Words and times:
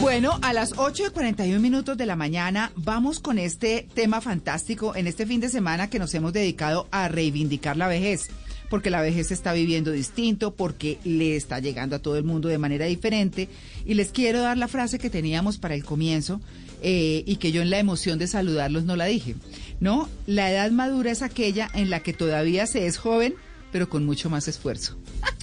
Bueno, 0.00 0.38
a 0.42 0.52
las 0.52 0.74
8 0.76 1.06
y 1.06 1.10
41 1.10 1.60
minutos 1.60 1.96
de 1.96 2.06
la 2.06 2.16
mañana 2.16 2.72
vamos 2.76 3.20
con 3.20 3.38
este 3.38 3.86
tema 3.94 4.20
fantástico 4.20 4.96
en 4.96 5.06
este 5.06 5.26
fin 5.26 5.40
de 5.40 5.48
semana 5.48 5.90
que 5.90 5.98
nos 5.98 6.14
hemos 6.14 6.32
dedicado 6.32 6.88
a 6.90 7.08
reivindicar 7.08 7.76
la 7.76 7.88
vejez, 7.88 8.28
porque 8.70 8.90
la 8.90 9.00
vejez 9.00 9.28
se 9.28 9.34
está 9.34 9.52
viviendo 9.52 9.92
distinto, 9.92 10.54
porque 10.54 10.98
le 11.04 11.36
está 11.36 11.58
llegando 11.58 11.94
a 11.94 11.98
todo 11.98 12.16
el 12.16 12.24
mundo 12.24 12.48
de 12.48 12.58
manera 12.58 12.86
diferente. 12.86 13.48
Y 13.84 13.94
les 13.94 14.10
quiero 14.10 14.40
dar 14.40 14.56
la 14.56 14.66
frase 14.66 14.98
que 14.98 15.10
teníamos 15.10 15.58
para 15.58 15.74
el 15.74 15.84
comienzo 15.84 16.40
eh, 16.80 17.22
y 17.26 17.36
que 17.36 17.52
yo 17.52 17.60
en 17.60 17.70
la 17.70 17.78
emoción 17.78 18.18
de 18.18 18.28
saludarlos 18.28 18.84
no 18.84 18.96
la 18.96 19.04
dije. 19.04 19.34
No, 19.78 20.08
la 20.26 20.50
edad 20.50 20.70
madura 20.70 21.10
es 21.10 21.22
aquella 21.22 21.68
en 21.74 21.90
la 21.90 22.00
que 22.00 22.12
todavía 22.12 22.66
se 22.66 22.86
es 22.86 22.98
joven, 22.98 23.34
pero 23.72 23.88
con 23.88 24.06
mucho 24.06 24.30
más 24.30 24.48
esfuerzo. 24.48 24.96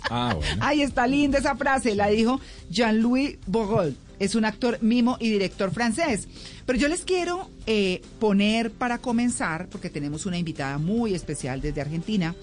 Ah, 0.09 0.35
bueno. 0.35 0.63
Ahí 0.63 0.81
está 0.81 1.07
linda 1.07 1.39
esa 1.39 1.55
frase, 1.55 1.95
la 1.95 2.09
dijo 2.09 2.39
Jean-Louis 2.69 3.37
Bourgogne 3.47 3.95
es 4.19 4.35
un 4.35 4.45
actor 4.45 4.77
mimo 4.81 5.17
y 5.19 5.29
director 5.29 5.71
francés. 5.71 6.27
Pero 6.65 6.79
yo 6.79 6.87
les 6.87 7.01
quiero 7.01 7.49
eh, 7.67 8.01
poner 8.19 8.71
para 8.71 8.97
comenzar, 8.97 9.67
porque 9.69 9.89
tenemos 9.89 10.25
una 10.25 10.37
invitada 10.37 10.77
muy 10.77 11.13
especial 11.13 11.61
desde 11.61 11.81
Argentina, 11.81 12.35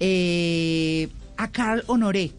eh, 0.00 1.08
a 1.36 1.50
Carl 1.50 1.84
Honoré 1.86 2.32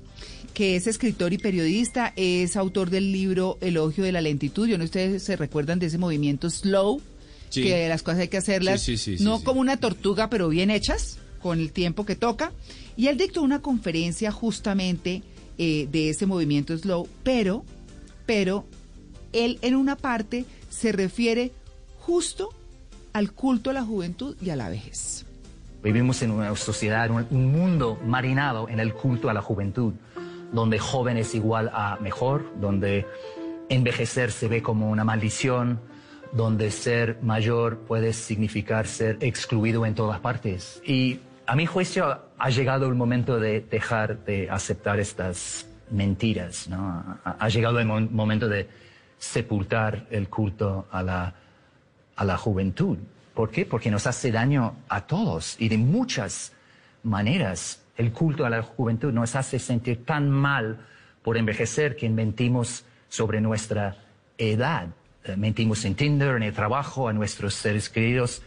que 0.53 0.75
es 0.75 0.85
escritor 0.85 1.33
y 1.33 1.39
periodista, 1.39 2.13
es 2.15 2.55
autor 2.57 2.91
del 2.91 3.11
libro 3.11 3.57
Elogio 3.59 4.03
de 4.03 4.11
la 4.11 4.21
lentitud. 4.21 4.67
Yo 4.67 4.77
no 4.77 4.83
sé 4.83 4.85
ustedes 4.85 5.23
se 5.23 5.35
recuerdan 5.35 5.79
de 5.79 5.87
ese 5.87 5.97
movimiento 5.97 6.47
slow, 6.47 7.01
que 7.51 7.87
las 7.89 8.03
cosas 8.03 8.19
hay 8.19 8.27
que 8.27 8.37
hacerlas 8.37 8.87
no 9.19 9.43
como 9.43 9.61
una 9.61 9.77
tortuga, 9.77 10.29
pero 10.29 10.49
bien 10.49 10.69
hechas, 10.69 11.17
con 11.41 11.59
el 11.59 11.71
tiempo 11.71 12.05
que 12.05 12.15
toca. 12.15 12.51
Y 12.95 13.07
él 13.07 13.17
dictó 13.17 13.41
una 13.41 13.61
conferencia 13.61 14.31
justamente 14.31 15.23
eh, 15.57 15.87
de 15.91 16.09
ese 16.09 16.25
movimiento 16.25 16.77
slow, 16.77 17.07
pero 17.23 17.63
pero 18.25 18.65
él 19.31 19.59
en 19.61 19.75
una 19.75 19.95
parte 19.95 20.45
se 20.69 20.91
refiere 20.91 21.51
justo 21.99 22.49
al 23.13 23.31
culto 23.31 23.69
a 23.69 23.73
la 23.73 23.83
juventud 23.83 24.35
y 24.41 24.49
a 24.49 24.55
la 24.55 24.69
vejez. 24.69 25.25
Vivimos 25.83 26.21
en 26.21 26.31
una 26.31 26.55
sociedad, 26.55 27.09
un 27.09 27.51
mundo 27.51 27.99
marinado 28.05 28.69
en 28.69 28.79
el 28.79 28.93
culto 28.93 29.29
a 29.29 29.33
la 29.33 29.41
juventud, 29.41 29.93
donde 30.51 30.79
joven 30.79 31.17
es 31.17 31.35
igual 31.35 31.69
a 31.73 31.97
mejor, 31.99 32.53
donde 32.59 33.05
envejecer 33.69 34.31
se 34.31 34.47
ve 34.47 34.61
como 34.61 34.89
una 34.89 35.03
maldición, 35.03 35.79
donde 36.31 36.71
ser 36.71 37.19
mayor 37.21 37.79
puede 37.79 38.13
significar 38.13 38.87
ser 38.87 39.17
excluido 39.19 39.85
en 39.85 39.93
todas 39.93 40.19
partes. 40.21 40.81
Y 40.85 41.19
a 41.45 41.55
mi 41.55 41.65
juicio 41.65 42.21
ha 42.37 42.49
llegado 42.49 42.87
el 42.87 42.95
momento 42.95 43.39
de 43.39 43.61
dejar 43.61 44.23
de 44.25 44.49
aceptar 44.49 44.99
estas 44.99 45.67
mentiras. 45.89 46.67
¿no? 46.67 47.19
Ha, 47.23 47.49
llegado 47.49 47.79
el 47.79 47.85
momento 47.85 48.47
de 48.47 48.69
sepultar 49.17 50.07
el 50.09 50.29
culto 50.29 50.87
a 50.91 51.03
la, 51.03 51.33
a 52.15 52.25
la 52.25 52.37
juventud. 52.37 52.97
¿Por 53.33 53.49
qué? 53.49 53.65
Porque 53.65 53.91
nos 53.91 54.07
hace 54.07 54.31
daño 54.31 54.75
a 54.89 55.01
todos 55.01 55.55
y 55.59 55.69
de 55.69 55.77
muchas 55.77 56.53
maneras. 57.03 57.81
El 57.97 58.11
culto 58.11 58.45
a 58.45 58.49
la 58.49 58.61
juventud 58.61 59.11
nos 59.11 59.35
hace 59.35 59.59
sentir 59.59 60.05
tan 60.05 60.29
mal 60.29 60.79
por 61.21 61.37
envejecer 61.37 61.95
que 61.95 62.09
mentimos 62.09 62.85
sobre 63.09 63.41
nuestra 63.41 63.97
edad. 64.37 64.87
Eh, 65.23 65.35
mentimos 65.35 65.85
en 65.85 65.95
Tinder, 65.95 66.35
en 66.35 66.43
el 66.43 66.53
trabajo, 66.53 67.07
a 67.07 67.13
nuestros 67.13 67.53
seres 67.53 67.89
queridos 67.89 68.41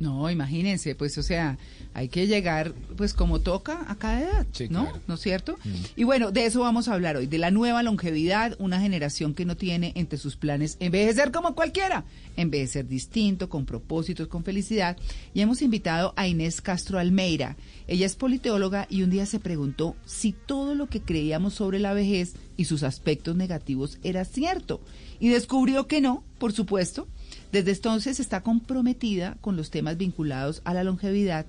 no, 0.00 0.28
imagínense, 0.28 0.96
pues, 0.96 1.16
o 1.18 1.22
sea, 1.22 1.56
hay 1.94 2.08
que 2.08 2.26
llegar, 2.26 2.74
pues, 2.96 3.14
como 3.14 3.40
toca 3.40 3.84
a 3.88 3.94
cada 3.94 4.20
edad, 4.22 4.46
¿no? 4.68 4.92
¿No 5.06 5.14
es 5.14 5.20
cierto? 5.20 5.56
Mm. 5.64 5.70
Y 5.96 6.04
bueno, 6.04 6.32
de 6.32 6.46
eso 6.46 6.60
vamos 6.60 6.88
a 6.88 6.94
hablar 6.94 7.16
hoy, 7.16 7.26
de 7.26 7.38
la 7.38 7.52
nueva 7.52 7.82
longevidad, 7.84 8.56
una 8.58 8.80
generación 8.80 9.34
que 9.34 9.44
no 9.44 9.56
tiene 9.56 9.92
entre 9.94 10.18
sus 10.18 10.36
planes 10.36 10.76
envejecer 10.80 11.30
como 11.30 11.54
cualquiera, 11.54 12.04
envejecer 12.36 12.88
distinto, 12.88 13.48
con 13.48 13.66
propósitos, 13.66 14.26
con 14.26 14.42
felicidad. 14.42 14.96
Y 15.32 15.42
hemos 15.42 15.62
invitado 15.62 16.12
a 16.16 16.26
Inés 16.26 16.60
Castro 16.60 16.98
Almeida. 16.98 17.56
Ella 17.86 18.06
es 18.06 18.16
politeóloga 18.16 18.88
y 18.90 19.02
un 19.02 19.10
día 19.10 19.26
se 19.26 19.38
preguntó 19.38 19.94
si 20.04 20.32
todo 20.32 20.74
lo 20.74 20.88
que 20.88 21.02
creíamos 21.02 21.54
sobre 21.54 21.78
la 21.78 21.92
vejez 21.92 22.34
y 22.56 22.64
sus 22.64 22.82
aspectos 22.82 23.36
negativos 23.36 23.98
era 24.02 24.24
cierto. 24.24 24.80
Y 25.20 25.28
descubrió 25.28 25.86
que 25.86 26.00
no, 26.00 26.24
por 26.38 26.52
supuesto 26.52 27.06
desde 27.54 27.70
entonces 27.70 28.18
está 28.18 28.42
comprometida 28.42 29.36
con 29.40 29.56
los 29.56 29.70
temas 29.70 29.96
vinculados 29.96 30.60
a 30.64 30.74
la 30.74 30.82
longevidad 30.82 31.46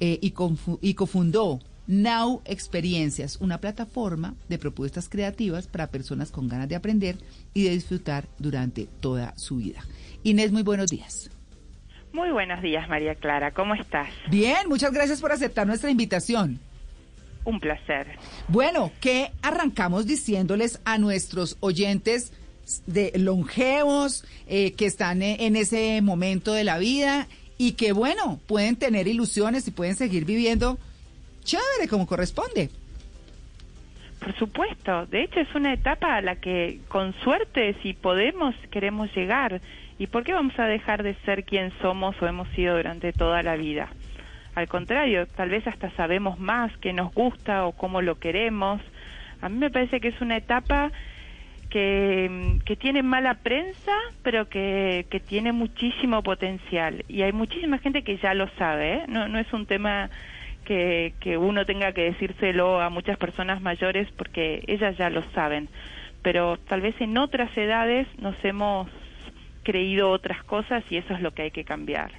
eh, 0.00 0.18
y, 0.22 0.32
y 0.80 0.94
cofundó 0.94 1.60
Now 1.86 2.40
Experiencias, 2.46 3.36
una 3.36 3.58
plataforma 3.58 4.34
de 4.48 4.58
propuestas 4.58 5.10
creativas 5.10 5.66
para 5.66 5.88
personas 5.88 6.30
con 6.30 6.48
ganas 6.48 6.70
de 6.70 6.76
aprender 6.76 7.18
y 7.52 7.64
de 7.64 7.70
disfrutar 7.70 8.24
durante 8.38 8.86
toda 9.00 9.36
su 9.36 9.56
vida. 9.56 9.84
Inés, 10.22 10.52
muy 10.52 10.62
buenos 10.62 10.90
días. 10.90 11.30
Muy 12.14 12.30
buenos 12.30 12.62
días, 12.62 12.88
María 12.88 13.14
Clara. 13.14 13.52
¿Cómo 13.52 13.74
estás? 13.74 14.08
Bien, 14.30 14.68
muchas 14.68 14.92
gracias 14.92 15.20
por 15.20 15.32
aceptar 15.32 15.66
nuestra 15.66 15.90
invitación. 15.90 16.60
Un 17.44 17.60
placer. 17.60 18.06
Bueno, 18.48 18.90
¿qué 19.00 19.32
arrancamos 19.42 20.06
diciéndoles 20.06 20.80
a 20.84 20.96
nuestros 20.96 21.58
oyentes 21.60 22.32
de 22.86 23.12
longevos 23.16 24.24
eh, 24.46 24.72
que 24.72 24.86
están 24.86 25.22
e, 25.22 25.46
en 25.46 25.56
ese 25.56 26.00
momento 26.02 26.52
de 26.52 26.64
la 26.64 26.78
vida 26.78 27.28
y 27.58 27.72
que 27.72 27.92
bueno, 27.92 28.40
pueden 28.46 28.76
tener 28.76 29.06
ilusiones 29.06 29.66
y 29.68 29.70
pueden 29.70 29.94
seguir 29.94 30.24
viviendo 30.24 30.78
chévere 31.44 31.88
como 31.88 32.06
corresponde. 32.06 32.70
Por 34.20 34.36
supuesto, 34.36 35.06
de 35.06 35.24
hecho 35.24 35.40
es 35.40 35.52
una 35.54 35.72
etapa 35.72 36.16
a 36.16 36.20
la 36.20 36.36
que 36.36 36.80
con 36.88 37.12
suerte 37.22 37.74
si 37.82 37.92
podemos 37.92 38.54
queremos 38.70 39.14
llegar. 39.14 39.60
¿Y 39.98 40.06
por 40.06 40.24
qué 40.24 40.32
vamos 40.32 40.58
a 40.58 40.64
dejar 40.64 41.02
de 41.02 41.14
ser 41.24 41.44
quien 41.44 41.72
somos 41.80 42.20
o 42.22 42.26
hemos 42.26 42.48
sido 42.50 42.76
durante 42.76 43.12
toda 43.12 43.42
la 43.42 43.56
vida? 43.56 43.88
Al 44.54 44.68
contrario, 44.68 45.26
tal 45.26 45.50
vez 45.50 45.66
hasta 45.66 45.90
sabemos 45.96 46.38
más 46.38 46.76
que 46.78 46.92
nos 46.92 47.12
gusta 47.14 47.66
o 47.66 47.72
cómo 47.72 48.02
lo 48.02 48.18
queremos. 48.18 48.80
A 49.40 49.48
mí 49.48 49.58
me 49.58 49.70
parece 49.70 50.00
que 50.00 50.08
es 50.08 50.20
una 50.20 50.36
etapa 50.36 50.92
que, 51.72 52.58
que 52.66 52.76
tiene 52.76 53.02
mala 53.02 53.36
prensa, 53.42 53.92
pero 54.22 54.46
que, 54.46 55.06
que 55.08 55.20
tiene 55.20 55.52
muchísimo 55.52 56.22
potencial. 56.22 57.02
Y 57.08 57.22
hay 57.22 57.32
muchísima 57.32 57.78
gente 57.78 58.04
que 58.04 58.18
ya 58.18 58.34
lo 58.34 58.46
sabe, 58.58 58.92
¿eh? 58.92 59.04
no, 59.08 59.26
no 59.26 59.38
es 59.38 59.50
un 59.54 59.64
tema 59.64 60.10
que, 60.66 61.14
que 61.18 61.38
uno 61.38 61.64
tenga 61.64 61.92
que 61.92 62.02
decírselo 62.02 62.82
a 62.82 62.90
muchas 62.90 63.16
personas 63.16 63.62
mayores 63.62 64.06
porque 64.18 64.62
ellas 64.66 64.98
ya 64.98 65.08
lo 65.08 65.22
saben. 65.30 65.70
Pero 66.20 66.58
tal 66.58 66.82
vez 66.82 66.94
en 67.00 67.16
otras 67.16 67.56
edades 67.56 68.06
nos 68.18 68.36
hemos 68.44 68.88
creído 69.62 70.10
otras 70.10 70.44
cosas 70.44 70.84
y 70.90 70.98
eso 70.98 71.14
es 71.14 71.22
lo 71.22 71.30
que 71.30 71.42
hay 71.42 71.50
que 71.52 71.64
cambiar. 71.64 72.12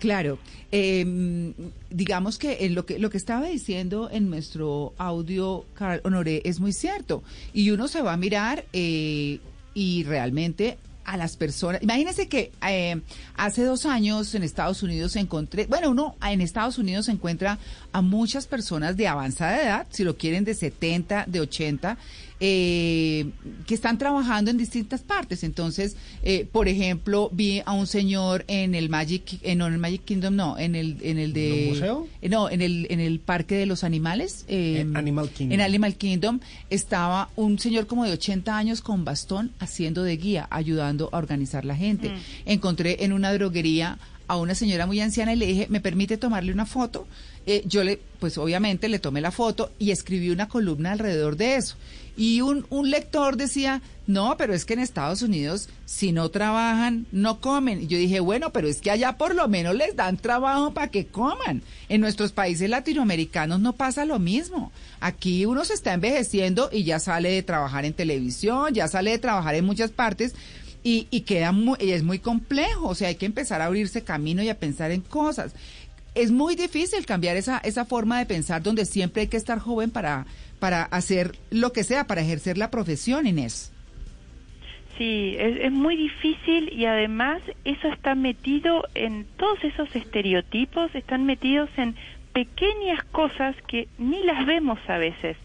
Claro, 0.00 0.38
eh, 0.72 1.52
digamos 1.90 2.38
que 2.38 2.68
lo 2.70 2.86
que 2.86 2.98
lo 2.98 3.10
que 3.10 3.18
estaba 3.18 3.46
diciendo 3.46 4.08
en 4.10 4.30
nuestro 4.30 4.94
audio, 4.96 5.66
Carl 5.74 6.00
Honoré, 6.04 6.40
es 6.46 6.58
muy 6.58 6.72
cierto. 6.72 7.22
Y 7.52 7.70
uno 7.70 7.86
se 7.86 8.00
va 8.00 8.14
a 8.14 8.16
mirar 8.16 8.64
eh, 8.72 9.40
y 9.74 10.04
realmente 10.04 10.78
a 11.04 11.18
las 11.18 11.36
personas. 11.36 11.82
Imagínense 11.82 12.28
que 12.28 12.50
eh, 12.66 13.00
hace 13.36 13.64
dos 13.64 13.84
años 13.84 14.34
en 14.34 14.42
Estados 14.42 14.82
Unidos 14.82 15.16
encontré, 15.16 15.66
bueno, 15.66 15.90
uno 15.90 16.16
en 16.22 16.40
Estados 16.40 16.78
Unidos 16.78 17.06
se 17.06 17.12
encuentra 17.12 17.58
a 17.92 18.00
muchas 18.00 18.46
personas 18.46 18.96
de 18.96 19.06
avanzada 19.06 19.62
edad, 19.62 19.86
si 19.90 20.04
lo 20.04 20.16
quieren 20.16 20.44
de 20.44 20.54
70, 20.54 21.24
de 21.26 21.40
80, 21.40 21.98
eh, 22.40 23.26
que 23.66 23.74
están 23.74 23.98
trabajando 23.98 24.50
en 24.50 24.56
distintas 24.56 25.02
partes. 25.02 25.44
Entonces, 25.44 25.96
eh, 26.22 26.48
por 26.50 26.68
ejemplo, 26.68 27.28
vi 27.32 27.62
a 27.64 27.72
un 27.72 27.86
señor 27.86 28.44
en 28.48 28.74
el 28.74 28.88
Magic, 28.88 29.38
eh, 29.42 29.54
no 29.54 29.66
en 29.66 29.74
el 29.74 29.78
Magic 29.78 30.04
Kingdom, 30.04 30.34
no, 30.34 30.58
en 30.58 30.74
el, 30.74 30.96
en 31.02 31.18
el 31.18 31.32
de, 31.32 31.66
museo? 31.68 32.06
no, 32.22 32.48
en 32.48 32.62
el, 32.62 32.86
en 32.90 33.00
el 33.00 33.20
Parque 33.20 33.56
de 33.56 33.66
los 33.66 33.84
Animales, 33.84 34.44
en 34.48 34.96
Animal 34.96 35.28
Kingdom. 35.28 35.54
En 35.54 35.60
Animal 35.60 35.94
Kingdom 35.96 36.40
estaba 36.70 37.28
un 37.36 37.58
señor 37.58 37.86
como 37.86 38.04
de 38.04 38.12
80 38.12 38.56
años 38.56 38.80
con 38.80 39.04
bastón 39.04 39.52
haciendo 39.58 40.02
de 40.02 40.16
guía, 40.16 40.48
ayudando 40.50 41.10
a 41.12 41.18
organizar 41.18 41.64
la 41.64 41.76
gente. 41.76 42.08
Mm. 42.08 42.18
Encontré 42.46 43.04
en 43.04 43.12
una 43.12 43.32
droguería 43.32 43.98
a 44.30 44.36
una 44.36 44.54
señora 44.54 44.86
muy 44.86 45.00
anciana 45.00 45.32
y 45.32 45.36
le 45.36 45.46
dije, 45.46 45.66
¿me 45.70 45.80
permite 45.80 46.16
tomarle 46.16 46.52
una 46.52 46.66
foto? 46.66 47.06
yo 47.64 47.82
le, 47.82 47.98
pues 48.20 48.38
obviamente 48.38 48.88
le 48.88 49.00
tomé 49.00 49.20
la 49.20 49.32
foto 49.32 49.72
y 49.76 49.90
escribí 49.90 50.30
una 50.30 50.46
columna 50.46 50.92
alrededor 50.92 51.36
de 51.36 51.56
eso. 51.56 51.74
Y 52.16 52.42
un, 52.42 52.64
un 52.70 52.90
lector 52.90 53.36
decía, 53.36 53.82
no, 54.06 54.36
pero 54.36 54.54
es 54.54 54.64
que 54.64 54.74
en 54.74 54.78
Estados 54.78 55.22
Unidos 55.22 55.68
si 55.90 56.12
no 56.12 56.28
trabajan, 56.28 57.06
no 57.10 57.40
comen. 57.40 57.82
Y 57.82 57.86
yo 57.88 57.98
dije, 57.98 58.20
bueno, 58.20 58.52
pero 58.52 58.68
es 58.68 58.80
que 58.80 58.92
allá 58.92 59.18
por 59.18 59.34
lo 59.34 59.48
menos 59.48 59.74
les 59.74 59.96
dan 59.96 60.16
trabajo 60.16 60.72
para 60.72 60.86
que 60.86 61.06
coman. 61.06 61.62
En 61.88 62.00
nuestros 62.00 62.30
países 62.30 62.70
latinoamericanos 62.70 63.58
no 63.58 63.72
pasa 63.72 64.04
lo 64.04 64.20
mismo. 64.20 64.70
Aquí 65.00 65.46
uno 65.46 65.64
se 65.64 65.74
está 65.74 65.92
envejeciendo 65.92 66.70
y 66.70 66.84
ya 66.84 67.00
sale 67.00 67.32
de 67.32 67.42
trabajar 67.42 67.84
en 67.84 67.92
televisión, 67.92 68.72
ya 68.72 68.86
sale 68.86 69.10
de 69.10 69.18
trabajar 69.18 69.56
en 69.56 69.64
muchas 69.64 69.90
partes. 69.90 70.36
Y, 70.82 71.08
y 71.10 71.22
queda 71.22 71.52
muy, 71.52 71.76
y 71.80 71.90
es 71.90 72.02
muy 72.02 72.18
complejo, 72.18 72.88
o 72.88 72.94
sea, 72.94 73.08
hay 73.08 73.16
que 73.16 73.26
empezar 73.26 73.60
a 73.60 73.66
abrirse 73.66 74.02
camino 74.02 74.42
y 74.42 74.48
a 74.48 74.58
pensar 74.58 74.90
en 74.90 75.02
cosas. 75.02 75.54
es 76.14 76.30
muy 76.30 76.56
difícil 76.56 77.04
cambiar 77.06 77.36
esa, 77.36 77.58
esa 77.58 77.84
forma 77.84 78.18
de 78.18 78.26
pensar 78.26 78.62
donde 78.62 78.86
siempre 78.86 79.22
hay 79.22 79.28
que 79.28 79.36
estar 79.36 79.58
joven 79.58 79.90
para, 79.90 80.26
para 80.58 80.84
hacer 80.84 81.36
lo 81.50 81.72
que 81.72 81.84
sea, 81.84 82.06
para 82.06 82.22
ejercer 82.22 82.56
la 82.56 82.70
profesión, 82.70 83.26
Inés. 83.26 83.72
Sí, 84.96 85.34
es, 85.38 85.56
es, 85.60 85.72
muy 85.72 85.96
difícil 85.96 86.70
y 86.72 86.84
además 86.84 87.40
eso 87.64 87.88
está 87.88 88.14
metido 88.14 88.84
en 88.94 89.26
todos 89.38 89.64
esos 89.64 89.94
estereotipos, 89.96 90.94
están 90.94 91.24
metidos 91.24 91.70
en 91.78 91.94
pequeñas 92.32 93.02
cosas 93.04 93.56
que 93.66 93.88
ni 93.98 94.22
las 94.24 94.44
vemos 94.46 94.78
a 94.88 94.98
veces. 94.98 95.36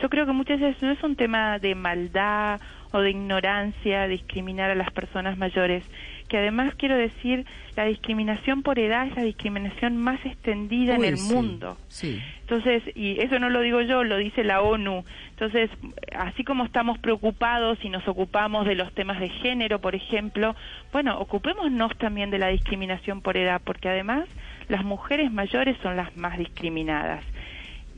Yo 0.00 0.10
creo 0.10 0.26
que 0.26 0.32
muchas 0.32 0.60
veces 0.60 0.82
no 0.82 0.90
es 0.90 1.02
un 1.02 1.16
tema 1.16 1.58
de 1.58 1.74
maldad 1.74 2.60
o 2.94 3.00
de 3.00 3.10
ignorancia, 3.10 4.06
discriminar 4.06 4.70
a 4.70 4.76
las 4.76 4.92
personas 4.92 5.36
mayores, 5.36 5.84
que 6.28 6.38
además 6.38 6.74
quiero 6.76 6.96
decir, 6.96 7.44
la 7.74 7.86
discriminación 7.86 8.62
por 8.62 8.78
edad 8.78 9.08
es 9.08 9.16
la 9.16 9.24
discriminación 9.24 9.96
más 9.96 10.24
extendida 10.24 10.94
en 10.94 11.04
el 11.04 11.18
mundo. 11.18 11.76
Sí. 11.88 12.22
Entonces, 12.42 12.84
y 12.94 13.20
eso 13.20 13.40
no 13.40 13.50
lo 13.50 13.62
digo 13.62 13.80
yo, 13.80 14.04
lo 14.04 14.16
dice 14.16 14.44
la 14.44 14.62
ONU. 14.62 15.04
Entonces, 15.30 15.70
así 16.16 16.44
como 16.44 16.64
estamos 16.64 16.96
preocupados 17.00 17.78
y 17.82 17.88
nos 17.88 18.06
ocupamos 18.06 18.64
de 18.64 18.76
los 18.76 18.92
temas 18.92 19.18
de 19.18 19.28
género, 19.28 19.80
por 19.80 19.96
ejemplo, 19.96 20.54
bueno, 20.92 21.18
ocupémonos 21.18 21.98
también 21.98 22.30
de 22.30 22.38
la 22.38 22.48
discriminación 22.48 23.22
por 23.22 23.36
edad, 23.36 23.60
porque 23.64 23.88
además 23.88 24.28
las 24.68 24.84
mujeres 24.84 25.32
mayores 25.32 25.76
son 25.82 25.96
las 25.96 26.16
más 26.16 26.38
discriminadas. 26.38 27.24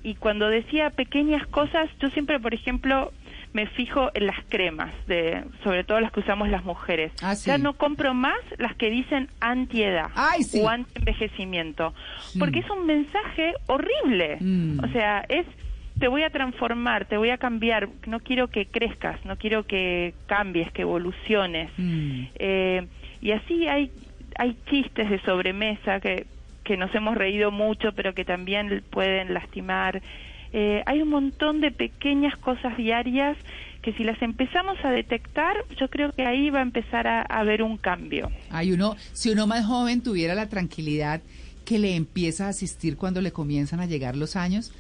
Y 0.03 0.15
cuando 0.15 0.49
decía 0.49 0.89
pequeñas 0.89 1.47
cosas, 1.49 1.91
yo 2.01 2.09
siempre, 2.11 2.41
por 2.41 2.55
ejemplo, 2.55 3.13
me 3.57 3.67
fijo 3.69 4.11
en 4.13 4.27
las 4.27 4.37
cremas, 4.51 4.93
de, 5.07 5.43
sobre 5.65 5.83
todo 5.83 5.99
las 5.99 6.13
que 6.13 6.21
usamos 6.21 6.51
las 6.51 6.63
mujeres. 6.63 7.11
Ah, 7.23 7.35
sí. 7.35 7.49
Ya 7.49 7.57
no 7.57 7.73
compro 7.73 8.13
más 8.13 8.39
las 8.59 8.77
que 8.77 8.91
dicen 8.91 9.31
antiedad 9.41 10.11
Ay, 10.15 10.43
sí. 10.43 10.61
o 10.61 10.69
anti-envejecimiento, 10.69 11.95
porque 12.39 12.59
es 12.59 12.69
un 12.69 12.85
mensaje 12.85 13.55
horrible. 13.67 14.37
Mm. 14.41 14.85
O 14.85 14.89
sea, 14.89 15.25
es 15.31 15.47
te 15.99 16.07
voy 16.09 16.23
a 16.23 16.29
transformar, 16.29 17.07
te 17.07 17.17
voy 17.17 17.31
a 17.31 17.39
cambiar, 17.39 17.89
no 18.07 18.21
quiero 18.21 18.49
que 18.49 18.67
crezcas, 18.67 19.25
no 19.25 19.37
quiero 19.39 19.67
que 19.67 20.13
cambies, 20.27 20.71
que 20.73 20.83
evoluciones. 20.83 21.71
Mm. 21.79 22.25
Eh, 22.35 22.87
y 23.23 23.31
así 23.31 23.67
hay, 23.69 23.91
hay 24.39 24.55
chistes 24.69 25.09
de 25.09 25.19
sobremesa 25.23 26.01
que, 26.01 26.27
que 26.63 26.77
nos 26.77 26.95
hemos 26.95 27.17
reído 27.17 27.51
mucho, 27.51 27.93
pero 27.93 28.13
que 28.13 28.27
también 28.27 28.85
pueden 28.91 29.33
lastimar. 29.33 30.03
Eh, 30.59 30.83
hay 30.87 31.03
un 31.03 31.11
montón 31.11 31.61
de 31.61 31.71
pequeñas 31.71 32.35
cosas 32.39 32.79
diarias 32.79 33.37
que 33.83 33.93
si 33.93 34.05
las 34.05 34.23
empezamos 34.23 34.79
a 34.85 34.89
detectar, 34.89 35.55
yo 35.79 35.91
creo 35.91 36.13
que 36.13 36.25
ahí 36.25 36.49
va 36.49 36.61
a 36.61 36.63
empezar 36.63 37.07
a, 37.07 37.21
a 37.21 37.41
haber 37.41 37.63
un 37.63 37.77
cambio. 37.77 38.31
Hay 38.49 38.73
uno, 38.73 38.97
si 39.13 39.29
uno 39.29 39.47
más 39.47 39.67
joven 39.67 40.01
tuviera 40.01 40.35
la 40.35 40.49
tranquilidad 40.49 41.21
que 41.67 41.79
le 41.79 41.95
empieza 41.95 42.47
a 42.47 42.49
asistir 42.49 42.97
cuando 42.97 43.21
le 43.21 43.33
comienzan 43.33 43.81
a 43.81 43.87
llegar 43.87 44.17
los 44.17 44.35
años, 44.35 44.73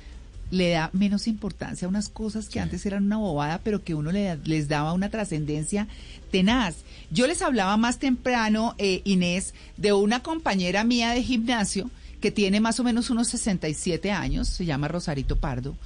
le 0.50 0.70
da 0.70 0.88
menos 0.94 1.26
importancia 1.26 1.84
a 1.84 1.90
unas 1.90 2.08
cosas 2.08 2.48
que 2.48 2.58
antes 2.58 2.86
eran 2.86 3.04
una 3.04 3.18
bobada, 3.18 3.60
pero 3.62 3.84
que 3.84 3.94
uno 3.94 4.12
le, 4.12 4.38
les 4.44 4.68
daba 4.68 4.94
una 4.94 5.10
trascendencia 5.10 5.88
tenaz. 6.30 6.84
Yo 7.10 7.26
les 7.26 7.42
hablaba 7.42 7.76
más 7.76 7.98
temprano, 7.98 8.74
eh, 8.78 9.02
Inés, 9.04 9.52
de 9.76 9.92
una 9.92 10.22
compañera 10.22 10.84
mía 10.84 11.10
de 11.10 11.22
gimnasio 11.22 11.90
que 12.20 12.30
tiene 12.30 12.60
más 12.60 12.80
o 12.80 12.84
menos 12.84 13.10
unos 13.10 13.28
67 13.28 14.10
años, 14.10 14.48
se 14.48 14.64
llama 14.64 14.88
Rosarito 14.88 15.36
Pardo, 15.36 15.76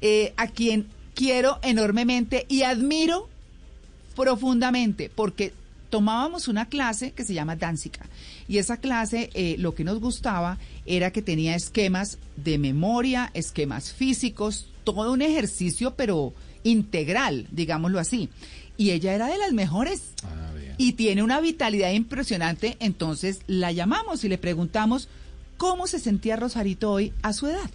eh, 0.00 0.32
a 0.36 0.48
quien 0.48 0.86
quiero 1.14 1.58
enormemente 1.62 2.46
y 2.48 2.62
admiro 2.62 3.28
profundamente, 4.14 5.10
porque 5.14 5.52
tomábamos 5.90 6.48
una 6.48 6.68
clase 6.68 7.12
que 7.12 7.24
se 7.24 7.34
llama 7.34 7.56
Danzica. 7.56 8.06
Y 8.48 8.58
esa 8.58 8.78
clase 8.78 9.30
eh, 9.34 9.56
lo 9.58 9.74
que 9.74 9.84
nos 9.84 10.00
gustaba 10.00 10.58
era 10.84 11.10
que 11.10 11.22
tenía 11.22 11.54
esquemas 11.54 12.18
de 12.36 12.58
memoria, 12.58 13.30
esquemas 13.34 13.92
físicos, 13.92 14.68
todo 14.84 15.12
un 15.12 15.22
ejercicio, 15.22 15.94
pero 15.94 16.32
integral, 16.64 17.46
digámoslo 17.50 17.98
así. 17.98 18.28
Y 18.76 18.90
ella 18.90 19.14
era 19.14 19.26
de 19.26 19.38
las 19.38 19.52
mejores. 19.52 20.02
Ah, 20.22 20.52
bien. 20.54 20.74
Y 20.78 20.92
tiene 20.92 21.22
una 21.22 21.40
vitalidad 21.40 21.92
impresionante. 21.92 22.76
Entonces 22.80 23.40
la 23.46 23.72
llamamos 23.72 24.24
y 24.24 24.28
le 24.28 24.38
preguntamos 24.38 25.08
cómo 25.56 25.86
se 25.86 25.98
sentía 25.98 26.36
Rosarito 26.36 26.90
hoy 26.90 27.12
a 27.22 27.32
su 27.32 27.46
edad. 27.46 27.70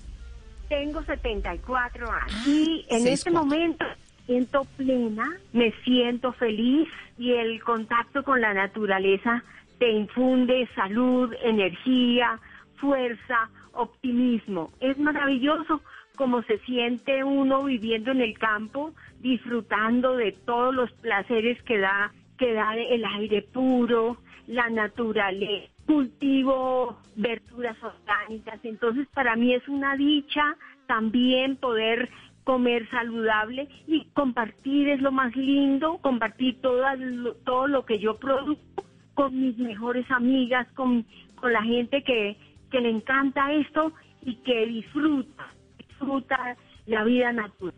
Tengo 0.70 1.04
74 1.04 2.12
años 2.12 2.48
y 2.48 2.86
en 2.90 3.02
seis, 3.02 3.20
este 3.20 3.32
cuatro. 3.32 3.46
momento 3.50 3.86
me 3.86 4.26
siento 4.26 4.66
plena, 4.78 5.30
me 5.52 5.72
siento 5.84 6.32
feliz 6.34 6.88
y 7.18 7.34
el 7.34 7.62
contacto 7.62 8.24
con 8.24 8.40
la 8.40 8.54
naturaleza 8.54 9.44
te 9.80 9.92
infunde 9.92 10.70
salud, 10.76 11.34
energía, 11.44 12.40
fuerza, 12.76 13.50
optimismo. 13.74 14.72
Es 14.80 14.98
maravilloso 14.98 15.82
como 16.16 16.44
se 16.44 16.60
siente 16.60 17.24
uno 17.24 17.64
viviendo 17.64 18.12
en 18.12 18.22
el 18.22 18.38
campo, 18.38 18.94
disfrutando 19.20 20.16
de 20.16 20.34
todos 20.34 20.74
los 20.74 20.92
placeres 20.94 21.62
que 21.64 21.80
da, 21.80 22.12
que 22.38 22.54
da 22.54 22.76
el 22.76 23.04
aire 23.06 23.42
puro, 23.42 24.18
la 24.48 24.70
naturaleza, 24.70 25.71
cultivo 25.86 26.98
verduras 27.16 27.78
orgánicas. 27.82 28.60
Entonces, 28.64 29.08
para 29.14 29.36
mí 29.36 29.54
es 29.54 29.68
una 29.68 29.96
dicha 29.96 30.56
también 30.88 31.56
poder 31.58 32.10
comer 32.44 32.90
saludable 32.90 33.70
y 33.88 34.06
compartir 34.14 34.90
es 34.90 35.02
lo 35.02 35.12
más 35.12 35.36
lindo, 35.36 36.00
compartir 36.02 36.60
todo 36.62 36.84
lo, 36.96 37.34
todo 37.36 37.68
lo 37.68 37.86
que 37.86 38.00
yo 38.00 38.18
produzco 38.18 38.86
con 39.14 39.40
mis 39.40 39.58
mejores 39.58 40.10
amigas, 40.10 40.68
con, 40.74 41.06
con 41.36 41.54
la 41.54 41.64
gente 41.64 42.04
que, 42.04 42.38
que 42.72 42.82
le 42.82 42.90
encanta 42.90 43.54
esto 43.54 43.94
y 44.24 44.36
que 44.38 44.66
disfruta, 44.66 45.48
disfruta 45.78 46.58
la 46.88 47.04
vida 47.04 47.32
natural. 47.32 47.74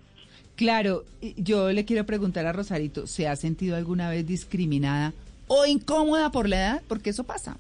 Claro, 0.56 1.04
yo 1.36 1.72
le 1.72 1.84
quiero 1.84 2.06
preguntar 2.06 2.46
a 2.46 2.54
Rosarito, 2.54 3.08
¿se 3.08 3.28
ha 3.28 3.36
sentido 3.36 3.76
alguna 3.76 4.10
vez 4.10 4.26
discriminada 4.26 5.14
o 5.48 5.66
incómoda 5.66 6.32
por 6.32 6.48
la 6.48 6.58
edad? 6.58 6.82
Porque 6.88 7.10
eso 7.10 7.24
pasa. 7.24 7.58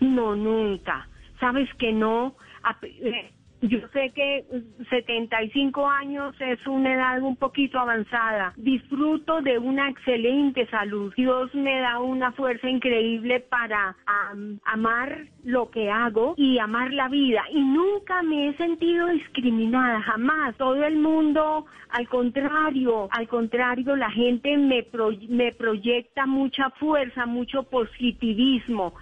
No, 0.00 0.34
nunca. 0.36 1.06
Sabes 1.38 1.72
que 1.74 1.92
no. 1.92 2.34
Eh, 2.82 3.30
Yo 3.62 3.78
sé 3.92 4.10
que 4.14 4.42
75 4.88 5.86
años 5.86 6.34
es 6.40 6.66
una 6.66 6.94
edad 6.94 7.20
un 7.22 7.36
poquito 7.36 7.78
avanzada. 7.78 8.54
Disfruto 8.56 9.42
de 9.42 9.58
una 9.58 9.90
excelente 9.90 10.66
salud. 10.68 11.12
Dios 11.14 11.54
me 11.54 11.78
da 11.80 11.98
una 11.98 12.32
fuerza 12.32 12.70
increíble 12.70 13.40
para 13.40 13.94
am, 14.06 14.58
amar 14.64 15.26
lo 15.44 15.70
que 15.70 15.90
hago 15.90 16.32
y 16.38 16.58
amar 16.58 16.90
la 16.94 17.08
vida. 17.10 17.42
Y 17.52 17.60
nunca 17.60 18.22
me 18.22 18.48
he 18.48 18.56
sentido 18.56 19.08
discriminada, 19.08 20.00
jamás. 20.02 20.56
Todo 20.56 20.82
el 20.82 20.96
mundo, 20.96 21.66
al 21.90 22.08
contrario, 22.08 23.08
al 23.10 23.28
contrario, 23.28 23.94
la 23.94 24.10
gente 24.10 24.56
me, 24.56 24.84
pro- 24.84 25.12
me 25.28 25.52
proyecta 25.52 26.24
mucha 26.24 26.70
fuerza, 26.70 27.26
mucho 27.26 27.64
positivismo. 27.64 28.94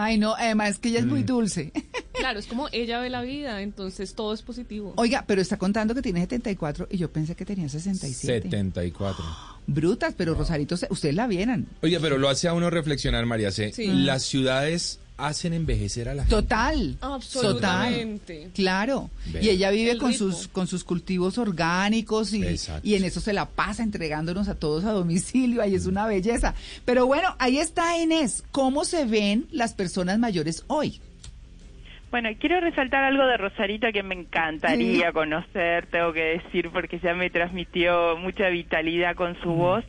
Ay, 0.00 0.16
no, 0.16 0.36
además 0.36 0.70
es 0.70 0.78
que 0.78 0.90
ella 0.90 1.00
es 1.00 1.06
muy 1.06 1.24
dulce. 1.24 1.72
Claro, 2.12 2.38
es 2.38 2.46
como 2.46 2.68
ella 2.72 3.00
ve 3.00 3.10
la 3.10 3.20
vida, 3.20 3.62
entonces 3.62 4.14
todo 4.14 4.32
es 4.32 4.42
positivo. 4.42 4.92
Oiga, 4.94 5.24
pero 5.26 5.42
está 5.42 5.56
contando 5.56 5.92
que 5.92 6.02
tiene 6.02 6.20
74 6.20 6.86
y 6.88 6.98
yo 6.98 7.10
pensé 7.10 7.34
que 7.34 7.44
tenía 7.44 7.68
67. 7.68 8.42
74. 8.42 9.24
Brutas, 9.66 10.14
pero 10.16 10.34
Rosarito, 10.34 10.76
ustedes 10.90 11.16
la 11.16 11.26
vieran. 11.26 11.66
Oye, 11.82 11.98
pero 11.98 12.16
lo 12.16 12.28
hace 12.28 12.46
a 12.46 12.52
uno 12.52 12.70
reflexionar, 12.70 13.26
María 13.26 13.50
C. 13.50 13.72
Sí. 13.72 13.88
Las 13.88 14.22
ciudades 14.22 15.00
hacen 15.18 15.52
envejecer 15.52 16.08
a 16.08 16.14
la 16.14 16.22
gente. 16.22 16.34
Total. 16.36 16.96
Absolutamente. 17.00 18.36
Total. 18.36 18.52
Claro. 18.54 19.10
Y 19.40 19.48
ella 19.50 19.70
vive 19.70 19.90
El 19.92 19.98
con 19.98 20.12
ritmo. 20.12 20.30
sus 20.32 20.48
con 20.48 20.66
sus 20.66 20.84
cultivos 20.84 21.36
orgánicos 21.38 22.32
y, 22.32 22.42
y 22.82 22.94
en 22.94 23.04
eso 23.04 23.20
se 23.20 23.32
la 23.32 23.46
pasa 23.46 23.82
entregándonos 23.82 24.48
a 24.48 24.54
todos 24.54 24.84
a 24.84 24.92
domicilio. 24.92 25.60
Ahí 25.60 25.74
es 25.74 25.86
una 25.86 26.06
belleza. 26.06 26.54
Pero 26.84 27.06
bueno, 27.06 27.34
ahí 27.38 27.58
está 27.58 27.98
Inés. 27.98 28.44
¿Cómo 28.52 28.84
se 28.84 29.04
ven 29.04 29.46
las 29.50 29.74
personas 29.74 30.18
mayores 30.18 30.64
hoy? 30.68 31.00
Bueno, 32.10 32.30
quiero 32.40 32.58
resaltar 32.60 33.04
algo 33.04 33.26
de 33.26 33.36
Rosarito 33.36 33.86
que 33.92 34.02
me 34.02 34.14
encantaría 34.14 35.08
Sí. 35.08 35.12
conocer, 35.12 35.86
tengo 35.88 36.12
que 36.14 36.40
decir, 36.42 36.70
porque 36.72 36.98
ya 37.00 37.12
me 37.12 37.28
transmitió 37.28 38.16
mucha 38.16 38.48
vitalidad 38.48 39.14
con 39.14 39.38
su 39.42 39.50
voz, 39.50 39.84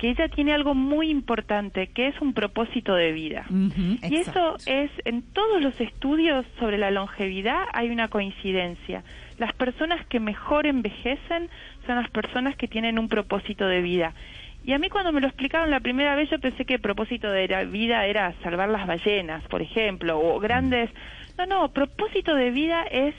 que 0.00 0.08
ella 0.08 0.28
tiene 0.28 0.54
algo 0.54 0.74
muy 0.74 1.10
importante, 1.10 1.88
que 1.88 2.06
es 2.06 2.18
un 2.22 2.32
propósito 2.32 2.94
de 2.94 3.12
vida. 3.12 3.44
Y 4.02 4.16
eso 4.16 4.56
es, 4.64 4.90
en 5.04 5.20
todos 5.20 5.60
los 5.60 5.78
estudios 5.78 6.46
sobre 6.58 6.78
la 6.78 6.90
longevidad 6.90 7.64
hay 7.74 7.90
una 7.90 8.08
coincidencia. 8.08 9.04
Las 9.36 9.52
personas 9.52 10.06
que 10.06 10.18
mejor 10.18 10.66
envejecen 10.66 11.50
son 11.86 11.96
las 11.96 12.08
personas 12.08 12.56
que 12.56 12.66
tienen 12.66 12.98
un 12.98 13.10
propósito 13.10 13.66
de 13.66 13.82
vida. 13.82 14.14
Y 14.64 14.72
a 14.72 14.78
mí 14.78 14.88
cuando 14.88 15.12
me 15.12 15.20
lo 15.20 15.26
explicaron 15.26 15.70
la 15.70 15.80
primera 15.80 16.16
vez 16.16 16.30
yo 16.30 16.38
pensé 16.40 16.64
que 16.64 16.74
el 16.74 16.80
propósito 16.80 17.30
de 17.30 17.46
la 17.48 17.64
vida 17.64 18.06
era 18.06 18.32
salvar 18.42 18.70
las 18.70 18.86
ballenas, 18.86 19.44
por 19.48 19.60
ejemplo, 19.60 20.18
o 20.18 20.40
grandes... 20.40 20.88
No, 21.36 21.44
no, 21.44 21.68
propósito 21.72 22.34
de 22.34 22.50
vida 22.50 22.84
es 22.84 23.14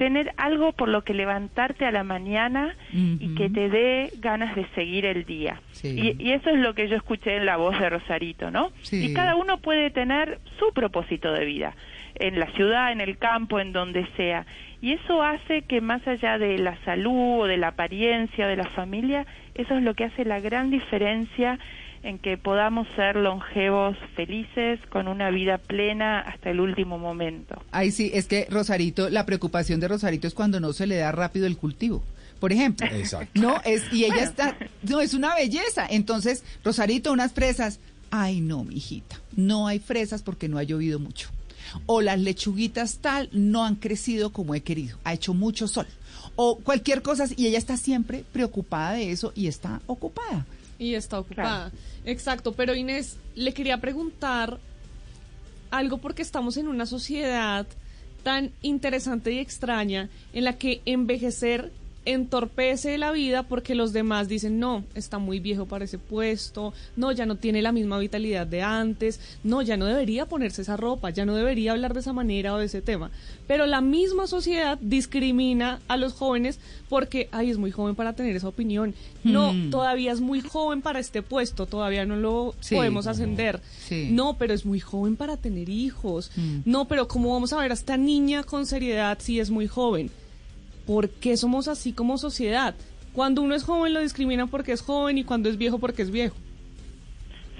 tener 0.00 0.32
algo 0.38 0.72
por 0.72 0.88
lo 0.88 1.04
que 1.04 1.12
levantarte 1.12 1.84
a 1.84 1.90
la 1.90 2.04
mañana 2.04 2.74
y 2.90 3.34
que 3.34 3.50
te 3.50 3.68
dé 3.68 4.10
ganas 4.16 4.56
de 4.56 4.64
seguir 4.74 5.04
el 5.04 5.26
día. 5.26 5.60
Sí. 5.72 6.16
Y, 6.18 6.24
y 6.24 6.32
eso 6.32 6.48
es 6.48 6.56
lo 6.56 6.72
que 6.72 6.88
yo 6.88 6.96
escuché 6.96 7.36
en 7.36 7.44
la 7.44 7.58
voz 7.58 7.78
de 7.78 7.90
Rosarito, 7.90 8.50
¿no? 8.50 8.72
Sí. 8.80 9.04
Y 9.04 9.12
cada 9.12 9.36
uno 9.36 9.58
puede 9.58 9.90
tener 9.90 10.38
su 10.58 10.72
propósito 10.72 11.30
de 11.34 11.44
vida, 11.44 11.74
en 12.14 12.40
la 12.40 12.46
ciudad, 12.52 12.92
en 12.92 13.02
el 13.02 13.18
campo, 13.18 13.60
en 13.60 13.74
donde 13.74 14.06
sea. 14.16 14.46
Y 14.80 14.92
eso 14.92 15.22
hace 15.22 15.60
que 15.68 15.82
más 15.82 16.08
allá 16.08 16.38
de 16.38 16.56
la 16.56 16.82
salud 16.86 17.42
o 17.42 17.46
de 17.46 17.58
la 17.58 17.68
apariencia 17.68 18.46
o 18.46 18.48
de 18.48 18.56
la 18.56 18.70
familia, 18.70 19.26
eso 19.54 19.76
es 19.76 19.82
lo 19.82 19.92
que 19.92 20.04
hace 20.04 20.24
la 20.24 20.40
gran 20.40 20.70
diferencia 20.70 21.58
en 22.02 22.18
que 22.18 22.38
podamos 22.38 22.86
ser 22.96 23.16
longevos, 23.16 23.96
felices, 24.16 24.80
con 24.90 25.08
una 25.08 25.30
vida 25.30 25.58
plena 25.58 26.20
hasta 26.20 26.50
el 26.50 26.60
último 26.60 26.98
momento. 26.98 27.62
Ay, 27.70 27.90
sí, 27.90 28.10
es 28.14 28.26
que 28.26 28.46
Rosarito, 28.50 29.10
la 29.10 29.26
preocupación 29.26 29.80
de 29.80 29.88
Rosarito 29.88 30.26
es 30.26 30.34
cuando 30.34 30.60
no 30.60 30.72
se 30.72 30.86
le 30.86 30.96
da 30.96 31.12
rápido 31.12 31.46
el 31.46 31.56
cultivo. 31.56 32.02
Por 32.38 32.52
ejemplo. 32.52 32.86
Exacto. 32.86 33.38
No, 33.38 33.60
es, 33.66 33.92
y 33.92 34.06
ella 34.06 34.22
está, 34.22 34.56
no, 34.82 35.00
es 35.00 35.12
una 35.12 35.34
belleza. 35.34 35.86
Entonces, 35.90 36.42
Rosarito, 36.64 37.12
unas 37.12 37.32
fresas. 37.32 37.80
Ay, 38.10 38.40
no, 38.40 38.64
mijita, 38.64 39.20
no 39.36 39.68
hay 39.68 39.78
fresas 39.78 40.22
porque 40.22 40.48
no 40.48 40.58
ha 40.58 40.62
llovido 40.62 40.98
mucho. 40.98 41.28
O 41.86 42.00
las 42.00 42.18
lechuguitas 42.18 42.98
tal 42.98 43.28
no 43.32 43.64
han 43.64 43.76
crecido 43.76 44.32
como 44.32 44.54
he 44.54 44.62
querido, 44.62 44.98
ha 45.04 45.12
hecho 45.12 45.34
mucho 45.34 45.68
sol. 45.68 45.86
O 46.34 46.56
cualquier 46.56 47.02
cosa, 47.02 47.26
y 47.36 47.46
ella 47.46 47.58
está 47.58 47.76
siempre 47.76 48.24
preocupada 48.32 48.94
de 48.94 49.12
eso 49.12 49.32
y 49.36 49.46
está 49.46 49.80
ocupada. 49.86 50.46
Y 50.80 50.94
está 50.94 51.20
ocupada. 51.20 51.70
Exacto, 52.06 52.52
pero 52.52 52.74
Inés, 52.74 53.18
le 53.36 53.52
quería 53.52 53.76
preguntar 53.82 54.58
algo 55.70 55.98
porque 55.98 56.22
estamos 56.22 56.56
en 56.56 56.68
una 56.68 56.86
sociedad 56.86 57.66
tan 58.24 58.50
interesante 58.62 59.30
y 59.32 59.38
extraña 59.38 60.08
en 60.32 60.44
la 60.44 60.54
que 60.56 60.80
envejecer 60.86 61.70
entorpece 62.06 62.96
la 62.98 63.12
vida 63.12 63.42
porque 63.42 63.74
los 63.74 63.92
demás 63.92 64.28
dicen, 64.28 64.58
no, 64.58 64.84
está 64.94 65.18
muy 65.18 65.38
viejo 65.40 65.66
para 65.66 65.84
ese 65.84 65.98
puesto, 65.98 66.72
no, 66.96 67.12
ya 67.12 67.26
no 67.26 67.36
tiene 67.36 67.62
la 67.62 67.72
misma 67.72 67.98
vitalidad 67.98 68.46
de 68.46 68.62
antes, 68.62 69.20
no, 69.44 69.62
ya 69.62 69.76
no 69.76 69.84
debería 69.86 70.26
ponerse 70.26 70.62
esa 70.62 70.76
ropa, 70.76 71.10
ya 71.10 71.24
no 71.26 71.34
debería 71.36 71.72
hablar 71.72 71.94
de 71.94 72.00
esa 72.00 72.12
manera 72.12 72.54
o 72.54 72.58
de 72.58 72.66
ese 72.66 72.80
tema. 72.82 73.10
Pero 73.46 73.66
la 73.66 73.80
misma 73.80 74.26
sociedad 74.26 74.78
discrimina 74.80 75.80
a 75.88 75.96
los 75.96 76.12
jóvenes 76.14 76.58
porque, 76.88 77.28
ay, 77.32 77.50
es 77.50 77.58
muy 77.58 77.70
joven 77.70 77.94
para 77.94 78.14
tener 78.14 78.34
esa 78.36 78.48
opinión. 78.48 78.94
No, 79.22 79.52
Hmm. 79.52 79.70
todavía 79.70 80.12
es 80.12 80.20
muy 80.20 80.40
joven 80.40 80.82
para 80.82 80.98
este 81.00 81.22
puesto, 81.22 81.66
todavía 81.66 82.04
no 82.06 82.16
lo 82.16 82.54
Sí. 82.60 82.74
podemos 82.76 83.06
ascender. 83.06 83.60
Sí. 83.86 84.08
No, 84.10 84.34
pero 84.38 84.54
es 84.54 84.64
muy 84.64 84.80
joven 84.80 85.16
para 85.16 85.36
tener 85.36 85.68
hijos. 85.68 86.30
Mm. 86.36 86.58
No, 86.64 86.86
pero 86.88 87.08
¿cómo 87.08 87.32
vamos 87.32 87.52
a 87.52 87.58
ver 87.58 87.70
a 87.70 87.74
esta 87.74 87.96
niña 87.96 88.42
con 88.44 88.66
seriedad 88.66 89.18
si 89.20 89.40
es 89.40 89.50
muy 89.50 89.66
joven? 89.66 90.10
¿Por 90.90 91.08
qué 91.08 91.36
somos 91.36 91.68
así 91.68 91.92
como 91.92 92.18
sociedad? 92.18 92.74
Cuando 93.12 93.42
uno 93.42 93.54
es 93.54 93.62
joven 93.62 93.94
lo 93.94 94.00
discriminan 94.00 94.48
porque 94.48 94.72
es 94.72 94.82
joven 94.82 95.18
y 95.18 95.22
cuando 95.22 95.48
es 95.48 95.56
viejo 95.56 95.78
porque 95.78 96.02
es 96.02 96.10
viejo. 96.10 96.34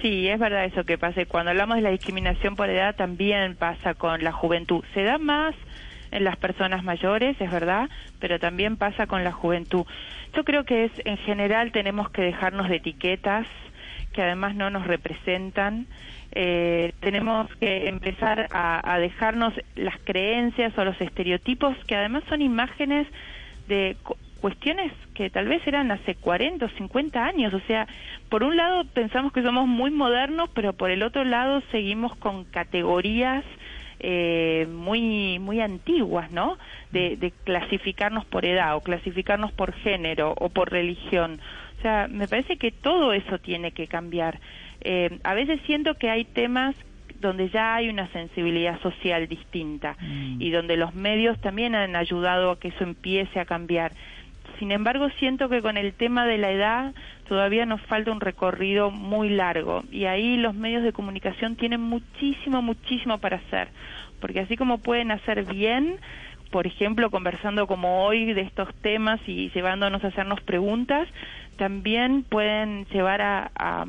Sí, 0.01 0.27
es 0.27 0.37
verdad 0.37 0.65
eso 0.65 0.83
que 0.83 0.97
pasa. 0.97 1.23
Cuando 1.25 1.51
hablamos 1.51 1.77
de 1.77 1.81
la 1.81 1.91
discriminación 1.91 2.57
por 2.57 2.69
edad, 2.69 2.93
también 2.93 3.55
pasa 3.55 3.93
con 3.93 4.21
la 4.21 4.33
juventud. 4.33 4.83
Se 4.93 5.03
da 5.03 5.17
más 5.17 5.55
en 6.11 6.25
las 6.25 6.35
personas 6.35 6.83
mayores, 6.83 7.39
es 7.39 7.49
verdad, 7.49 7.89
pero 8.19 8.37
también 8.37 8.75
pasa 8.75 9.07
con 9.07 9.23
la 9.23 9.31
juventud. 9.31 9.85
Yo 10.35 10.43
creo 10.43 10.65
que 10.65 10.83
es, 10.83 10.91
en 11.05 11.15
general, 11.15 11.71
tenemos 11.71 12.09
que 12.09 12.23
dejarnos 12.23 12.67
de 12.67 12.75
etiquetas 12.75 13.47
que 14.11 14.23
además 14.23 14.55
no 14.55 14.69
nos 14.71 14.85
representan. 14.87 15.87
Eh, 16.33 16.93
tenemos 17.01 17.53
que 17.55 17.89
empezar 17.89 18.47
a, 18.51 18.97
dejarnos 18.99 19.53
las 19.75 19.95
creencias 20.05 20.77
o 20.77 20.85
los 20.85 20.99
estereotipos 21.01 21.75
que 21.85 21.95
además 21.95 22.23
son 22.29 22.41
imágenes 22.41 23.05
de 23.67 23.97
cu- 24.03 24.15
cuestiones 24.39 24.91
que 25.13 25.29
tal 25.29 25.47
vez 25.47 25.65
eran 25.67 25.91
hace 25.91 26.15
40 26.15 26.65
o 26.65 26.69
50 26.69 27.25
años. 27.25 27.53
O 27.53 27.59
sea, 27.67 27.87
por 28.29 28.43
un 28.43 28.55
lado 28.55 28.85
pensamos 28.93 29.33
que 29.33 29.43
somos 29.43 29.67
muy 29.67 29.91
modernos, 29.91 30.49
pero 30.53 30.73
por 30.73 30.89
el 30.89 31.03
otro 31.03 31.23
lado 31.25 31.61
seguimos 31.71 32.15
con 32.15 32.45
categorías 32.45 33.43
eh, 33.99 34.67
muy 34.71 35.37
muy 35.37 35.59
antiguas, 35.59 36.31
¿no? 36.31 36.57
De 36.91 37.31
clasificarnos 37.43 38.25
por 38.25 38.45
edad 38.45 38.75
o 38.75 38.81
clasificarnos 38.81 39.51
por 39.51 39.73
género 39.73 40.33
o 40.39 40.49
por 40.49 40.71
religión. 40.71 41.39
O 41.77 41.81
sea, 41.81 42.07
me 42.07 42.27
parece 42.27 42.57
que 42.57 42.71
todo 42.71 43.11
eso 43.11 43.39
tiene 43.39 43.71
que 43.71 43.87
cambiar. 43.87 44.39
Eh, 44.81 45.19
a 45.23 45.33
veces 45.33 45.59
siento 45.65 45.95
que 45.95 46.09
hay 46.09 46.25
temas 46.25 46.75
donde 47.19 47.49
ya 47.49 47.75
hay 47.75 47.89
una 47.89 48.07
sensibilidad 48.07 48.81
social 48.81 49.27
distinta 49.27 49.95
y 50.39 50.49
donde 50.49 50.75
los 50.75 50.95
medios 50.95 51.39
también 51.39 51.75
han 51.75 51.95
ayudado 51.95 52.51
a 52.51 52.59
que 52.59 52.69
eso 52.69 52.83
empiece 52.83 53.39
a 53.39 53.45
cambiar. 53.45 53.91
Sin 54.59 54.71
embargo, 54.71 55.07
siento 55.19 55.47
que 55.47 55.61
con 55.61 55.77
el 55.77 55.93
tema 55.93 56.25
de 56.25 56.37
la 56.37 56.51
edad 56.51 56.93
todavía 57.27 57.65
nos 57.65 57.81
falta 57.81 58.11
un 58.11 58.21
recorrido 58.21 58.91
muy 58.91 59.29
largo 59.29 59.83
y 59.91 60.05
ahí 60.05 60.37
los 60.37 60.53
medios 60.53 60.83
de 60.83 60.93
comunicación 60.93 61.55
tienen 61.55 61.81
muchísimo, 61.81 62.61
muchísimo 62.61 63.19
para 63.19 63.37
hacer, 63.37 63.69
porque 64.19 64.41
así 64.41 64.57
como 64.57 64.79
pueden 64.79 65.11
hacer 65.11 65.45
bien, 65.45 65.97
por 66.51 66.67
ejemplo, 66.67 67.09
conversando 67.09 67.65
como 67.65 68.03
hoy 68.03 68.33
de 68.33 68.41
estos 68.41 68.73
temas 68.81 69.19
y 69.25 69.49
llevándonos 69.51 70.03
a 70.03 70.07
hacernos 70.07 70.41
preguntas, 70.41 71.07
también 71.55 72.23
pueden 72.23 72.85
llevar 72.87 73.21
a, 73.21 73.51
a, 73.55 73.85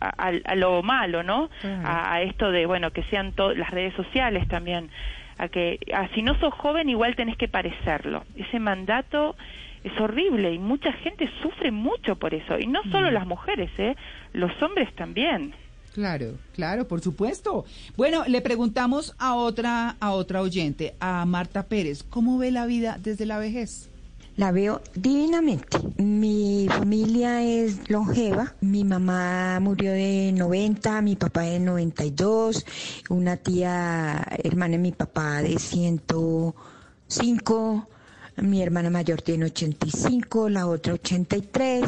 a- 0.00 0.32
a 0.44 0.54
lo 0.54 0.82
malo, 0.82 1.22
¿no? 1.22 1.48
A, 1.84 2.14
a 2.14 2.22
esto 2.22 2.50
de, 2.50 2.66
bueno, 2.66 2.90
que 2.90 3.02
sean 3.04 3.32
las 3.56 3.70
redes 3.70 3.94
sociales 3.94 4.46
también, 4.48 4.90
a 5.38 5.48
que 5.48 5.78
a, 5.94 6.08
si 6.14 6.22
no 6.22 6.38
sos 6.40 6.52
joven 6.54 6.88
igual 6.88 7.14
tenés 7.16 7.36
que 7.36 7.48
parecerlo. 7.48 8.24
Ese 8.36 8.58
mandato 8.58 9.36
es 9.84 9.92
horrible 10.00 10.52
y 10.52 10.58
mucha 10.58 10.92
gente 10.92 11.30
sufre 11.42 11.70
mucho 11.70 12.16
por 12.16 12.34
eso, 12.34 12.58
y 12.58 12.66
no 12.66 12.82
solo 12.90 13.10
las 13.10 13.26
mujeres, 13.26 13.70
¿eh? 13.78 13.94
Los 14.32 14.50
hombres 14.62 14.92
también. 14.94 15.54
Claro, 15.94 16.34
claro, 16.54 16.86
por 16.86 17.00
supuesto. 17.00 17.64
Bueno, 17.96 18.24
le 18.26 18.42
preguntamos 18.42 19.14
a 19.18 19.34
otra, 19.34 19.96
a 19.98 20.10
otra 20.10 20.42
oyente, 20.42 20.94
a 21.00 21.24
Marta 21.24 21.62
Pérez, 21.68 22.02
¿cómo 22.02 22.36
ve 22.36 22.50
la 22.50 22.66
vida 22.66 22.96
desde 23.00 23.24
la 23.24 23.38
vejez? 23.38 23.90
La 24.36 24.52
veo 24.52 24.82
divinamente. 24.94 25.78
Mi 25.96 26.66
familia 26.68 27.42
es 27.42 27.88
longeva. 27.88 28.54
Mi 28.60 28.84
mamá 28.84 29.58
murió 29.60 29.92
de 29.92 30.30
90, 30.34 31.00
mi 31.00 31.16
papá 31.16 31.40
de 31.42 31.58
92, 31.58 32.66
una 33.08 33.38
tía 33.38 34.26
hermana 34.44 34.72
de 34.72 34.78
mi 34.78 34.92
papá 34.92 35.40
de 35.40 35.58
105, 35.58 37.88
mi 38.36 38.60
hermana 38.62 38.90
mayor 38.90 39.22
tiene 39.22 39.46
85, 39.46 40.50
la 40.50 40.66
otra 40.66 40.92
83, 40.92 41.84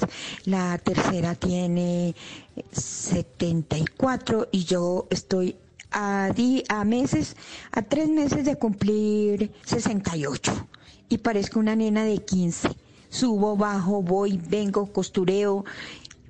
la 0.46 0.78
tercera 0.78 1.34
tiene 1.34 2.14
74 2.72 4.48
y 4.52 4.64
yo 4.64 5.06
estoy 5.10 5.54
a, 5.90 6.30
di- 6.34 6.64
a 6.70 6.84
meses, 6.84 7.36
a 7.72 7.82
tres 7.82 8.08
meses 8.08 8.46
de 8.46 8.56
cumplir 8.56 9.52
68 9.66 10.66
y 11.08 11.18
parezco 11.18 11.58
una 11.58 11.76
nena 11.76 12.04
de 12.04 12.18
15. 12.18 12.68
Subo, 13.08 13.56
bajo, 13.56 14.02
voy, 14.02 14.38
vengo, 14.48 14.92
costureo. 14.92 15.64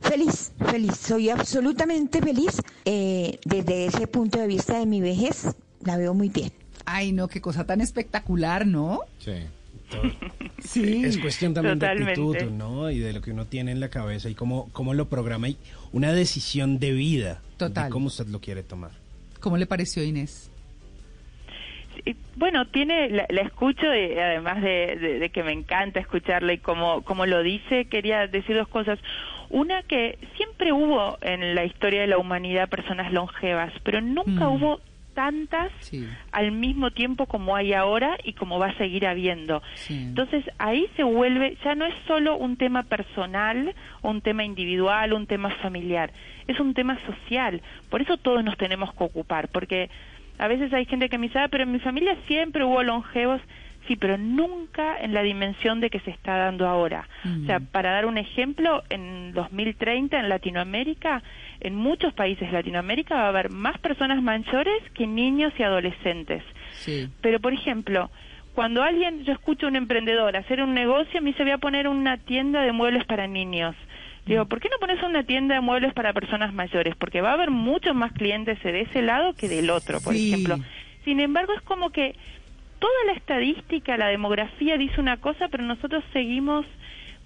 Feliz, 0.01 0.53
feliz, 0.59 0.97
soy 0.97 1.29
absolutamente 1.29 2.23
feliz. 2.23 2.63
Eh, 2.85 3.39
desde 3.45 3.87
ese 3.87 4.07
punto 4.07 4.39
de 4.39 4.47
vista 4.47 4.79
de 4.79 4.87
mi 4.87 5.01
vejez, 5.01 5.57
la 5.85 5.97
veo 5.97 6.15
muy 6.15 6.29
bien. 6.29 6.53
Ay, 6.85 7.13
no, 7.13 7.29
qué 7.29 7.41
cosa 7.41 7.67
tan 7.67 7.81
espectacular, 7.81 8.67
¿no? 8.67 9.01
Sí. 9.19 9.33
Sí. 10.61 11.05
Es 11.05 11.19
cuestión 11.19 11.55
también 11.55 11.79
de 11.79 11.87
actitud, 11.87 12.37
¿no? 12.51 12.91
Y 12.91 12.99
de 12.99 13.13
lo 13.13 13.23
que 13.23 13.31
uno 13.31 13.47
tiene 13.47 13.71
en 13.71 13.79
la 13.79 13.91
cabeza 13.91 14.29
y 14.29 14.35
cómo, 14.35 14.69
cómo 14.73 14.93
lo 14.93 15.09
programa 15.09 15.49
y 15.49 15.57
una 15.93 16.13
decisión 16.13 16.81
de 16.81 16.91
vida. 16.91 17.41
Total. 17.57 17.85
De 17.85 17.91
cómo 17.91 18.09
usted 18.09 18.27
lo 18.27 18.41
quiere 18.41 18.65
tomar. 18.65 18.91
¿Cómo 19.39 19.57
le 19.57 19.67
pareció, 19.67 20.03
Inés? 20.03 20.51
Bueno, 22.37 22.67
tiene, 22.67 23.09
la, 23.11 23.27
la 23.29 23.43
escucho 23.43 23.87
y 23.95 24.19
además 24.19 24.63
de, 24.63 24.97
de- 24.97 25.19
de 25.19 25.31
que 25.31 25.43
me 25.43 25.53
encanta 25.53 26.01
escucharla 26.01 26.53
y 26.53 26.59
como, 26.59 27.03
como 27.03 27.27
lo 27.27 27.43
dice, 27.43 27.87
quería 27.87 28.27
decir 28.27 28.57
dos 28.57 28.69
cosas. 28.69 28.99
Una 29.51 29.83
que 29.83 30.19
siempre 30.37 30.73
hubo 30.73 31.19
en 31.23 31.55
la 31.55 31.65
historia 31.65 32.01
de 32.03 32.07
la 32.07 32.19
humanidad 32.19 32.69
personas 32.69 33.13
longevas, 33.13 33.73
pero 33.83 34.01
nunca 34.01 34.49
Mm. 34.49 34.53
hubo 34.55 34.81
tantas 35.15 35.73
Sí. 35.81 36.07
al 36.31 36.53
mismo 36.53 36.93
tiempo 36.93 37.27
como 37.27 37.57
hay 37.57 37.73
ahora 37.73 38.17
y 38.23 38.35
como 38.35 38.61
va 38.61 38.67
a 38.67 38.75
seguir 38.79 39.05
habiendo. 39.05 39.63
Sí. 39.75 39.95
Entonces 40.01 40.45
ahí 40.59 40.87
se 40.97 41.03
vuelve, 41.03 41.57
ya 41.65 41.75
no 41.75 41.87
es 41.87 41.95
solo 42.07 42.37
un 42.37 42.57
tema 42.57 42.85
personal, 42.85 43.75
un 44.03 44.21
tema 44.21 44.45
individual, 44.45 45.13
un 45.15 45.27
tema 45.27 45.51
familiar, 45.57 46.13
es 46.47 46.61
un 46.61 46.73
tema 46.73 46.99
social. 47.05 47.63
Por 47.91 48.01
eso 48.01 48.17
todos 48.17 48.45
nos 48.45 48.57
tenemos 48.59 48.95
que 48.95 49.03
ocupar, 49.03 49.49
porque 49.49 49.91
a 50.39 50.49
veces 50.49 50.73
hay 50.73 50.85
gente 50.87 51.09
que 51.09 51.19
me 51.19 51.27
dice, 51.27 51.39
"Ah, 51.39 51.49
pero 51.49 51.65
en 51.65 51.73
mi 51.73 51.81
familia 51.81 52.17
siempre 52.27 52.65
hubo 52.65 52.83
longevos, 52.83 53.41
sí, 53.87 53.97
pero 53.97 54.19
nunca 54.19 54.99
en 55.01 55.15
la 55.15 55.23
dimensión 55.23 55.81
de 55.81 55.91
que 55.91 56.01
se 56.01 56.11
está 56.11 56.37
dando 56.37 56.69
ahora. 56.69 57.09
O 57.25 57.47
sea, 57.47 57.59
para 57.61 57.91
dar 57.91 58.07
un 58.07 58.19
ejemplo, 58.19 58.83
en 58.91 59.33
2030 59.33 60.21
en 60.21 60.29
Latinoamérica, 60.29 61.23
en 61.61 61.75
muchos 61.75 62.13
países 62.13 62.49
de 62.49 62.53
Latinoamérica 62.53 63.15
va 63.17 63.25
a 63.25 63.29
haber 63.29 63.51
más 63.51 63.79
personas 63.79 64.23
mayores 64.23 64.83
que 64.95 65.07
niños 65.07 65.53
y 65.59 65.63
adolescentes. 65.63 66.43
Sí. 66.73 67.09
Pero, 67.23 67.41
por 67.41 67.53
ejemplo, 67.53 68.11
cuando 68.59 68.83
alguien, 68.83 69.23
yo 69.23 69.33
escucho 69.35 69.67
a 69.67 69.69
un 69.69 69.77
emprendedor 69.77 70.37
hacer 70.37 70.61
un 70.61 70.75
negocio, 70.75 71.23
me 71.23 71.31
dice 71.31 71.45
voy 71.45 71.53
a 71.53 71.59
poner 71.59 71.87
una 71.87 72.17
tienda 72.17 72.63
de 72.63 72.73
muebles 72.73 73.05
para 73.05 73.29
niños. 73.29 73.77
Digo, 74.27 74.47
¿por 74.47 74.59
qué 74.59 74.69
no 74.69 74.79
pones 74.81 75.01
una 75.05 75.23
tienda 75.23 75.55
de 75.55 75.61
muebles 75.61 75.95
para 75.95 76.13
personas 76.13 76.53
mayores? 76.53 76.97
Porque 76.97 77.21
va 77.21 77.31
a 77.31 77.35
haber 77.35 77.53
muchos 77.53 77.95
más 77.95 78.11
clientes 78.15 78.61
de 78.65 78.81
ese 78.81 79.01
lado 79.01 79.33
que 79.35 79.49
del 79.49 79.71
otro, 79.71 80.01
por 80.01 80.13
Sí. 80.15 80.33
ejemplo. 80.33 80.57
Sin 81.05 81.21
embargo, 81.21 81.53
es 81.53 81.61
como 81.63 81.91
que 81.91 82.17
toda 82.81 82.93
la 83.07 83.13
estadística, 83.13 83.97
la 83.97 84.09
demografía 84.09 84.77
dice 84.77 85.01
una 85.01 85.19
cosa, 85.19 85.47
pero 85.47 85.63
nosotros 85.63 86.03
seguimos 86.13 86.67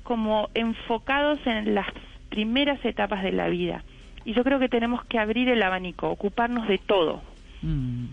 como 0.03 0.51
enfocados 0.53 1.39
en 1.47 1.75
las 1.75 1.87
primeras 2.29 2.85
etapas 2.85 3.23
de 3.23 3.33
la 3.33 3.49
vida. 3.49 3.85
Y 4.27 4.35
yo 4.35 4.45
creo 4.45 4.59
que 4.59 4.69
tenemos 4.69 5.03
que 5.07 5.19
abrir 5.19 5.49
el 5.49 5.62
abanico, 5.62 6.11
ocuparnos 6.11 6.69
de 6.69 6.77
todo. 6.77 7.23
Mm. 7.62 8.05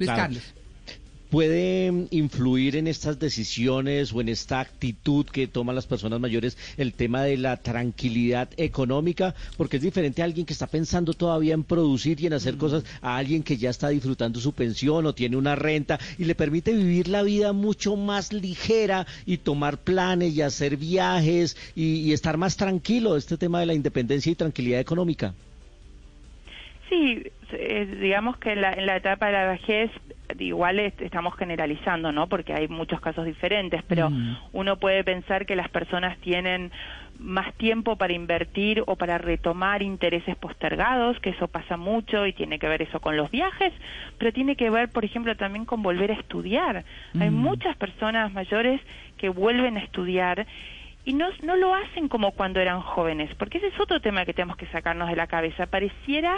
Luis 0.00 0.10
Claro. 0.10 0.16
Carlos. 0.22 0.54
¿Puede 1.30 2.08
influir 2.10 2.74
en 2.74 2.88
estas 2.88 3.20
decisiones 3.20 4.12
o 4.12 4.20
en 4.20 4.28
esta 4.28 4.58
actitud 4.58 5.24
que 5.26 5.46
toman 5.46 5.76
las 5.76 5.86
personas 5.86 6.18
mayores 6.18 6.58
el 6.76 6.92
tema 6.92 7.22
de 7.22 7.36
la 7.36 7.56
tranquilidad 7.56 8.48
económica? 8.56 9.36
Porque 9.56 9.76
es 9.76 9.82
diferente 9.84 10.22
a 10.22 10.24
alguien 10.24 10.44
que 10.44 10.52
está 10.52 10.66
pensando 10.66 11.12
todavía 11.12 11.54
en 11.54 11.62
producir 11.62 12.20
y 12.20 12.26
en 12.26 12.32
hacer 12.32 12.56
cosas 12.56 12.82
a 13.00 13.16
alguien 13.16 13.44
que 13.44 13.56
ya 13.56 13.70
está 13.70 13.90
disfrutando 13.90 14.40
su 14.40 14.52
pensión 14.54 15.06
o 15.06 15.14
tiene 15.14 15.36
una 15.36 15.54
renta 15.54 16.00
y 16.18 16.24
le 16.24 16.34
permite 16.34 16.72
vivir 16.72 17.06
la 17.06 17.22
vida 17.22 17.52
mucho 17.52 17.94
más 17.94 18.32
ligera 18.32 19.06
y 19.24 19.36
tomar 19.36 19.78
planes 19.78 20.34
y 20.34 20.42
hacer 20.42 20.76
viajes 20.76 21.56
y, 21.76 22.00
y 22.00 22.12
estar 22.12 22.38
más 22.38 22.56
tranquilo. 22.56 23.16
Este 23.16 23.36
tema 23.36 23.60
de 23.60 23.66
la 23.66 23.74
independencia 23.74 24.32
y 24.32 24.34
tranquilidad 24.34 24.80
económica. 24.80 25.32
Sí, 26.88 27.22
eh, 27.52 27.86
digamos 28.00 28.36
que 28.38 28.52
en 28.52 28.60
la, 28.60 28.72
en 28.72 28.86
la 28.86 28.96
etapa 28.96 29.26
de 29.26 29.32
la 29.32 29.46
vejez 29.46 29.90
igual 30.38 30.78
est- 30.78 31.00
estamos 31.02 31.34
generalizando, 31.36 32.12
¿no? 32.12 32.28
Porque 32.28 32.54
hay 32.54 32.68
muchos 32.68 33.00
casos 33.00 33.24
diferentes, 33.26 33.82
pero 33.84 34.10
Mm. 34.10 34.36
uno 34.52 34.76
puede 34.76 35.02
pensar 35.04 35.44
que 35.44 35.56
las 35.56 35.68
personas 35.68 36.18
tienen 36.20 36.70
más 37.18 37.52
tiempo 37.56 37.96
para 37.96 38.12
invertir 38.12 38.82
o 38.86 38.96
para 38.96 39.18
retomar 39.18 39.82
intereses 39.82 40.36
postergados, 40.36 41.18
que 41.20 41.30
eso 41.30 41.48
pasa 41.48 41.76
mucho 41.76 42.26
y 42.26 42.32
tiene 42.32 42.58
que 42.58 42.68
ver 42.68 42.80
eso 42.82 43.00
con 43.00 43.16
los 43.16 43.30
viajes, 43.30 43.72
pero 44.18 44.32
tiene 44.32 44.56
que 44.56 44.70
ver, 44.70 44.90
por 44.90 45.04
ejemplo, 45.04 45.36
también 45.36 45.64
con 45.66 45.82
volver 45.82 46.10
a 46.12 46.14
estudiar. 46.14 46.84
Hay 47.20 47.30
Mm. 47.30 47.34
muchas 47.34 47.76
personas 47.76 48.32
mayores 48.32 48.80
que 49.16 49.28
vuelven 49.28 49.76
a 49.76 49.80
estudiar 49.80 50.46
y 51.04 51.14
no, 51.14 51.28
no 51.42 51.56
lo 51.56 51.74
hacen 51.74 52.08
como 52.08 52.32
cuando 52.32 52.60
eran 52.60 52.80
jóvenes, 52.80 53.34
porque 53.36 53.58
ese 53.58 53.68
es 53.68 53.80
otro 53.80 54.00
tema 54.00 54.24
que 54.24 54.34
tenemos 54.34 54.56
que 54.56 54.66
sacarnos 54.66 55.08
de 55.08 55.16
la 55.16 55.26
cabeza. 55.26 55.66
Pareciera 55.66 56.36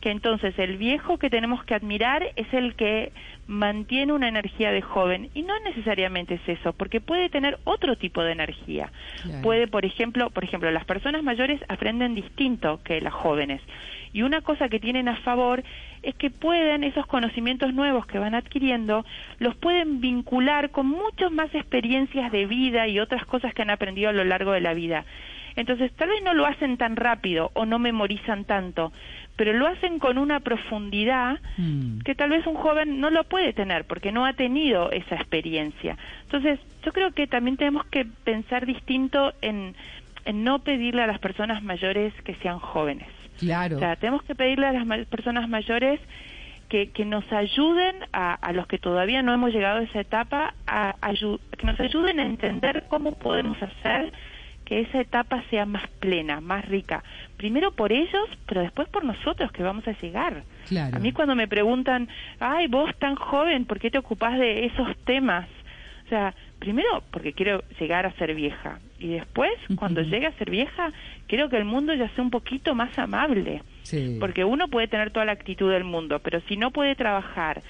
que 0.00 0.10
entonces 0.10 0.58
el 0.58 0.76
viejo 0.78 1.18
que 1.18 1.30
tenemos 1.30 1.62
que 1.64 1.74
admirar 1.74 2.32
es 2.36 2.52
el 2.52 2.74
que 2.74 3.12
mantiene 3.46 4.12
una 4.12 4.28
energía 4.28 4.72
de 4.72 4.82
joven, 4.82 5.30
y 5.34 5.42
no 5.42 5.58
necesariamente 5.60 6.34
es 6.34 6.48
eso, 6.48 6.72
porque 6.72 7.00
puede 7.00 7.28
tener 7.28 7.58
otro 7.64 7.96
tipo 7.96 8.22
de 8.22 8.32
energía. 8.32 8.92
Puede, 9.42 9.68
por 9.68 9.84
ejemplo, 9.84 10.30
por 10.30 10.44
ejemplo, 10.44 10.70
las 10.70 10.84
personas 10.84 11.22
mayores 11.22 11.60
aprenden 11.68 12.14
distinto 12.14 12.80
que 12.82 13.00
las 13.00 13.12
jóvenes. 13.12 13.60
Y 14.12 14.22
una 14.22 14.40
cosa 14.40 14.68
que 14.68 14.80
tienen 14.80 15.08
a 15.08 15.16
favor 15.16 15.62
es 16.02 16.14
que 16.14 16.30
pueden, 16.30 16.84
esos 16.84 17.06
conocimientos 17.06 17.74
nuevos 17.74 18.06
que 18.06 18.18
van 18.18 18.34
adquiriendo, 18.34 19.04
los 19.38 19.54
pueden 19.56 20.00
vincular 20.00 20.70
con 20.70 20.86
muchas 20.86 21.30
más 21.30 21.54
experiencias 21.54 22.32
de 22.32 22.46
vida 22.46 22.88
y 22.88 22.98
otras 22.98 23.24
cosas 23.26 23.54
que 23.54 23.62
han 23.62 23.70
aprendido 23.70 24.08
a 24.10 24.12
lo 24.12 24.24
largo 24.24 24.52
de 24.52 24.60
la 24.60 24.74
vida. 24.74 25.04
Entonces, 25.56 25.92
tal 25.92 26.08
vez 26.08 26.22
no 26.22 26.32
lo 26.32 26.46
hacen 26.46 26.76
tan 26.76 26.96
rápido 26.96 27.50
o 27.54 27.66
no 27.66 27.78
memorizan 27.78 28.44
tanto, 28.44 28.92
pero 29.36 29.52
lo 29.52 29.66
hacen 29.66 29.98
con 29.98 30.16
una 30.16 30.40
profundidad 30.40 31.38
Mm. 31.56 32.00
que 32.00 32.14
tal 32.14 32.30
vez 32.30 32.46
un 32.46 32.54
joven 32.54 33.00
no 33.00 33.10
lo 33.10 33.24
puede 33.24 33.52
tener 33.52 33.84
porque 33.84 34.12
no 34.12 34.24
ha 34.24 34.32
tenido 34.34 34.90
esa 34.90 35.16
experiencia. 35.16 35.96
Entonces, 36.22 36.60
yo 36.84 36.92
creo 36.92 37.10
que 37.12 37.26
también 37.26 37.56
tenemos 37.56 37.84
que 37.86 38.06
pensar 38.24 38.64
distinto 38.64 39.32
en, 39.42 39.74
en 40.24 40.44
no 40.44 40.60
pedirle 40.60 41.02
a 41.02 41.06
las 41.06 41.18
personas 41.18 41.62
mayores 41.62 42.14
que 42.22 42.34
sean 42.36 42.58
jóvenes. 42.58 43.08
Claro. 43.40 43.76
O 43.76 43.80
sea, 43.80 43.96
tenemos 43.96 44.22
que 44.22 44.34
pedirle 44.34 44.66
a 44.66 44.72
las 44.72 45.06
personas 45.06 45.48
mayores 45.48 46.00
que, 46.68 46.90
que 46.90 47.04
nos 47.04 47.30
ayuden 47.32 47.96
a, 48.12 48.34
a 48.34 48.52
los 48.52 48.66
que 48.66 48.78
todavía 48.78 49.22
no 49.22 49.34
hemos 49.34 49.52
llegado 49.52 49.80
a 49.80 49.82
esa 49.82 50.00
etapa, 50.00 50.54
a, 50.66 50.94
que 51.58 51.66
nos 51.66 51.80
ayuden 51.80 52.20
a 52.20 52.24
entender 52.24 52.84
cómo 52.88 53.12
podemos 53.12 53.60
hacer 53.62 54.12
que 54.64 54.82
esa 54.82 55.00
etapa 55.00 55.42
sea 55.50 55.66
más 55.66 55.88
plena, 55.98 56.40
más 56.40 56.64
rica. 56.68 57.02
Primero 57.36 57.72
por 57.72 57.90
ellos, 57.90 58.28
pero 58.46 58.60
después 58.60 58.88
por 58.88 59.04
nosotros 59.04 59.50
que 59.50 59.64
vamos 59.64 59.86
a 59.88 59.98
llegar. 60.00 60.44
Claro. 60.68 60.96
A 60.96 61.00
mí 61.00 61.10
cuando 61.10 61.34
me 61.34 61.48
preguntan, 61.48 62.08
ay, 62.38 62.68
vos 62.68 62.96
tan 63.00 63.16
joven, 63.16 63.64
¿por 63.64 63.80
qué 63.80 63.90
te 63.90 63.98
ocupás 63.98 64.38
de 64.38 64.66
esos 64.66 64.96
temas? 64.98 65.48
O 66.10 66.12
sea, 66.12 66.34
primero 66.58 67.04
porque 67.12 67.32
quiero 67.32 67.62
llegar 67.78 68.04
a 68.04 68.10
ser 68.14 68.34
vieja 68.34 68.80
y 68.98 69.10
después, 69.10 69.52
cuando 69.76 70.02
llegue 70.02 70.26
a 70.26 70.32
ser 70.32 70.50
vieja, 70.50 70.92
quiero 71.28 71.48
que 71.48 71.56
el 71.56 71.64
mundo 71.64 71.94
ya 71.94 72.08
sea 72.16 72.24
un 72.24 72.30
poquito 72.30 72.74
más 72.74 72.98
amable. 72.98 73.62
Sí. 73.84 74.16
Porque 74.18 74.42
uno 74.44 74.66
puede 74.66 74.88
tener 74.88 75.12
toda 75.12 75.24
la 75.24 75.30
actitud 75.32 75.70
del 75.70 75.84
mundo, 75.84 76.18
pero 76.18 76.40
si 76.48 76.56
no 76.56 76.72
puede 76.72 76.96
trabajar, 76.96 77.62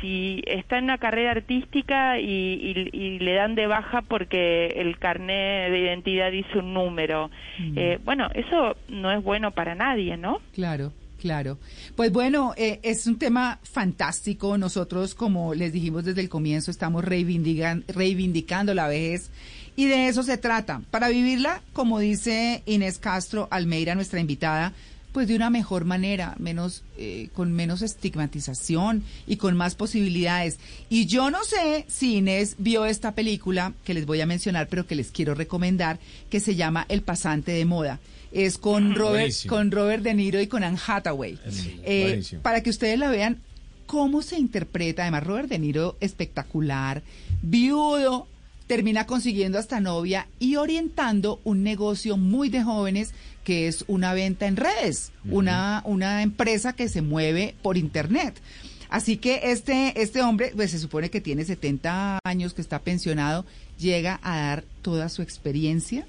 si 0.00 0.42
está 0.46 0.78
en 0.78 0.84
una 0.84 0.96
carrera 0.96 1.32
artística 1.32 2.18
y, 2.18 2.24
y- 2.24 2.88
y 2.98 3.18
le 3.18 3.34
dan 3.34 3.54
de 3.56 3.66
baja 3.66 4.00
porque 4.00 4.68
el 4.76 4.98
carné 4.98 5.68
de 5.70 5.78
identidad 5.78 6.32
dice 6.32 6.58
un 6.60 6.72
número, 6.72 7.30
Mm. 7.58 7.78
eh, 7.78 7.98
bueno, 8.06 8.30
eso 8.32 8.74
no 8.88 9.12
es 9.12 9.22
bueno 9.22 9.50
para 9.50 9.74
nadie, 9.74 10.16
¿no? 10.16 10.40
Claro, 10.54 10.92
claro. 11.22 11.56
Pues 11.94 12.10
bueno, 12.10 12.52
eh, 12.56 12.80
es 12.82 13.06
un 13.06 13.16
tema 13.16 13.60
fantástico. 13.62 14.58
Nosotros, 14.58 15.14
como 15.14 15.54
les 15.54 15.72
dijimos 15.72 16.04
desde 16.04 16.20
el 16.20 16.28
comienzo, 16.28 16.72
estamos 16.72 17.04
reivindican- 17.04 17.84
reivindicando 17.86 18.74
la 18.74 18.88
vejez 18.88 19.30
y 19.76 19.86
de 19.86 20.08
eso 20.08 20.24
se 20.24 20.36
trata. 20.36 20.82
Para 20.90 21.08
vivirla, 21.08 21.62
como 21.72 22.00
dice 22.00 22.62
Inés 22.66 22.98
Castro 22.98 23.46
Almeida, 23.52 23.94
nuestra 23.94 24.18
invitada, 24.18 24.72
pues 25.12 25.28
de 25.28 25.36
una 25.36 25.50
mejor 25.50 25.84
manera, 25.84 26.34
menos 26.38 26.82
eh, 26.98 27.28
con 27.34 27.52
menos 27.52 27.82
estigmatización 27.82 29.04
y 29.26 29.36
con 29.36 29.56
más 29.56 29.74
posibilidades. 29.74 30.58
Y 30.90 31.06
yo 31.06 31.30
no 31.30 31.44
sé 31.44 31.84
si 31.88 32.16
Inés 32.16 32.56
vio 32.58 32.84
esta 32.86 33.14
película 33.14 33.74
que 33.84 33.94
les 33.94 34.06
voy 34.06 34.20
a 34.22 34.26
mencionar, 34.26 34.68
pero 34.68 34.86
que 34.86 34.96
les 34.96 35.10
quiero 35.12 35.34
recomendar, 35.34 36.00
que 36.30 36.40
se 36.40 36.56
llama 36.56 36.86
El 36.88 37.02
pasante 37.02 37.52
de 37.52 37.64
moda. 37.64 38.00
Es 38.32 38.58
con 38.58 38.94
Robert, 38.94 39.14
Buenísimo. 39.14 39.54
con 39.56 39.70
Robert 39.70 40.02
De 40.02 40.14
Niro 40.14 40.40
y 40.40 40.46
con 40.46 40.64
Anne 40.64 40.78
Hathaway. 40.86 41.38
Eh, 41.84 42.22
para 42.42 42.62
que 42.62 42.70
ustedes 42.70 42.98
la 42.98 43.10
vean 43.10 43.38
cómo 43.86 44.22
se 44.22 44.38
interpreta. 44.38 45.02
Además, 45.02 45.24
Robert 45.24 45.48
De 45.48 45.58
Niro 45.58 45.96
espectacular, 46.00 47.02
viudo, 47.42 48.26
termina 48.66 49.06
consiguiendo 49.06 49.58
hasta 49.58 49.80
novia 49.80 50.28
y 50.38 50.56
orientando 50.56 51.40
un 51.44 51.62
negocio 51.62 52.16
muy 52.16 52.48
de 52.48 52.62
jóvenes 52.62 53.12
que 53.44 53.66
es 53.66 53.84
una 53.88 54.14
venta 54.14 54.46
en 54.46 54.56
redes, 54.56 55.12
una, 55.28 55.82
una 55.84 56.22
empresa 56.22 56.72
que 56.72 56.88
se 56.88 57.02
mueve 57.02 57.54
por 57.60 57.76
internet. 57.76 58.40
Así 58.88 59.16
que 59.16 59.40
este, 59.44 60.00
este 60.00 60.22
hombre, 60.22 60.52
pues 60.54 60.70
se 60.70 60.78
supone 60.78 61.10
que 61.10 61.20
tiene 61.20 61.44
70 61.44 62.20
años, 62.24 62.54
que 62.54 62.62
está 62.62 62.78
pensionado, 62.78 63.44
llega 63.78 64.20
a 64.22 64.38
dar 64.38 64.64
toda 64.80 65.08
su 65.08 65.22
experiencia 65.22 66.06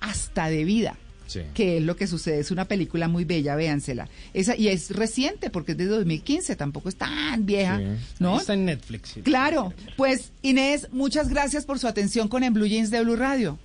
hasta 0.00 0.50
de 0.50 0.64
vida 0.64 0.98
Sí. 1.26 1.40
que 1.54 1.78
es 1.78 1.82
lo 1.82 1.96
que 1.96 2.06
sucede. 2.06 2.38
Es 2.40 2.50
una 2.50 2.66
película 2.66 3.08
muy 3.08 3.24
bella, 3.24 3.56
véansela. 3.56 4.08
Esa, 4.34 4.56
y 4.56 4.68
es 4.68 4.90
reciente, 4.94 5.50
porque 5.50 5.72
es 5.72 5.78
de 5.78 5.86
2015, 5.86 6.56
tampoco 6.56 6.88
es 6.88 6.96
tan 6.96 7.46
vieja, 7.46 7.78
Sí. 7.78 7.84
¿no? 8.20 8.36
Está 8.36 8.54
en 8.54 8.64
Netflix. 8.66 9.10
sí. 9.10 9.22
Claro. 9.22 9.72
Pues 9.96 10.32
Inés, 10.42 10.88
muchas 10.92 11.28
gracias 11.28 11.64
por 11.66 11.78
su 11.78 11.86
atención 11.88 12.28
con 12.28 12.44
En 12.44 12.52
Blue 12.54 12.66
Jeans 12.66 12.90
de 12.90 13.02
Blue 13.02 13.16
Radio. 13.16 13.58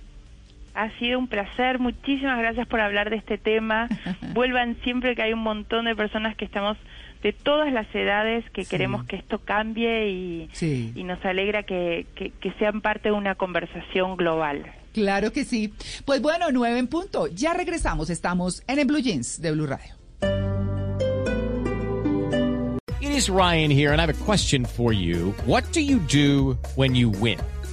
Ha 0.74 0.96
sido 0.98 1.18
un 1.18 1.26
placer, 1.26 1.78
muchísimas 1.80 2.38
gracias 2.38 2.66
por 2.68 2.80
hablar 2.80 3.10
de 3.10 3.16
este 3.16 3.38
tema. 3.38 3.88
Vuelvan 4.34 4.76
siempre 4.84 5.14
que 5.16 5.22
hay 5.22 5.32
un 5.32 5.40
montón 5.42 5.84
de 5.86 5.96
personas 5.96 6.36
que 6.36 6.44
estamos 6.44 6.76
de 7.22 7.32
todas 7.34 7.70
las 7.72 7.92
edades 7.94 8.48
que 8.50 8.64
Sí. 8.64 8.70
queremos 8.70 9.04
que 9.04 9.16
esto 9.16 9.40
cambie 9.40 10.08
y, 10.08 10.48
Sí. 10.52 10.92
y 10.94 11.04
nos 11.04 11.22
alegra 11.24 11.64
que, 11.64 12.06
que, 12.14 12.30
que 12.30 12.52
sean 12.52 12.80
parte 12.80 13.10
de 13.10 13.14
una 13.14 13.34
conversación 13.34 14.16
global. 14.16 14.64
Claro 14.92 15.32
que 15.32 15.44
sí. 15.44 15.72
Pues 16.04 16.20
bueno, 16.20 16.50
nueve 16.52 16.78
en 16.78 16.86
punto. 16.86 17.26
Ya 17.28 17.54
regresamos. 17.54 18.10
Estamos 18.10 18.62
en 18.66 18.78
En 18.78 18.86
Blue 18.86 19.00
Jeans 19.00 19.40
de 19.40 19.52
Blue 19.52 19.66
Radio. 19.66 19.94
It 23.00 23.12
is 23.12 23.30
Ryan 23.30 23.70
here, 23.70 23.92
and 23.92 24.00
I 24.00 24.06
have 24.06 24.10
a 24.22 24.24
question 24.24 24.64
for 24.64 24.92
you. 24.92 25.34
What 25.46 25.64
do 25.72 25.80
you 25.80 25.98
do 26.00 26.58
when 26.76 26.94
you 26.94 27.08
win? 27.08 27.38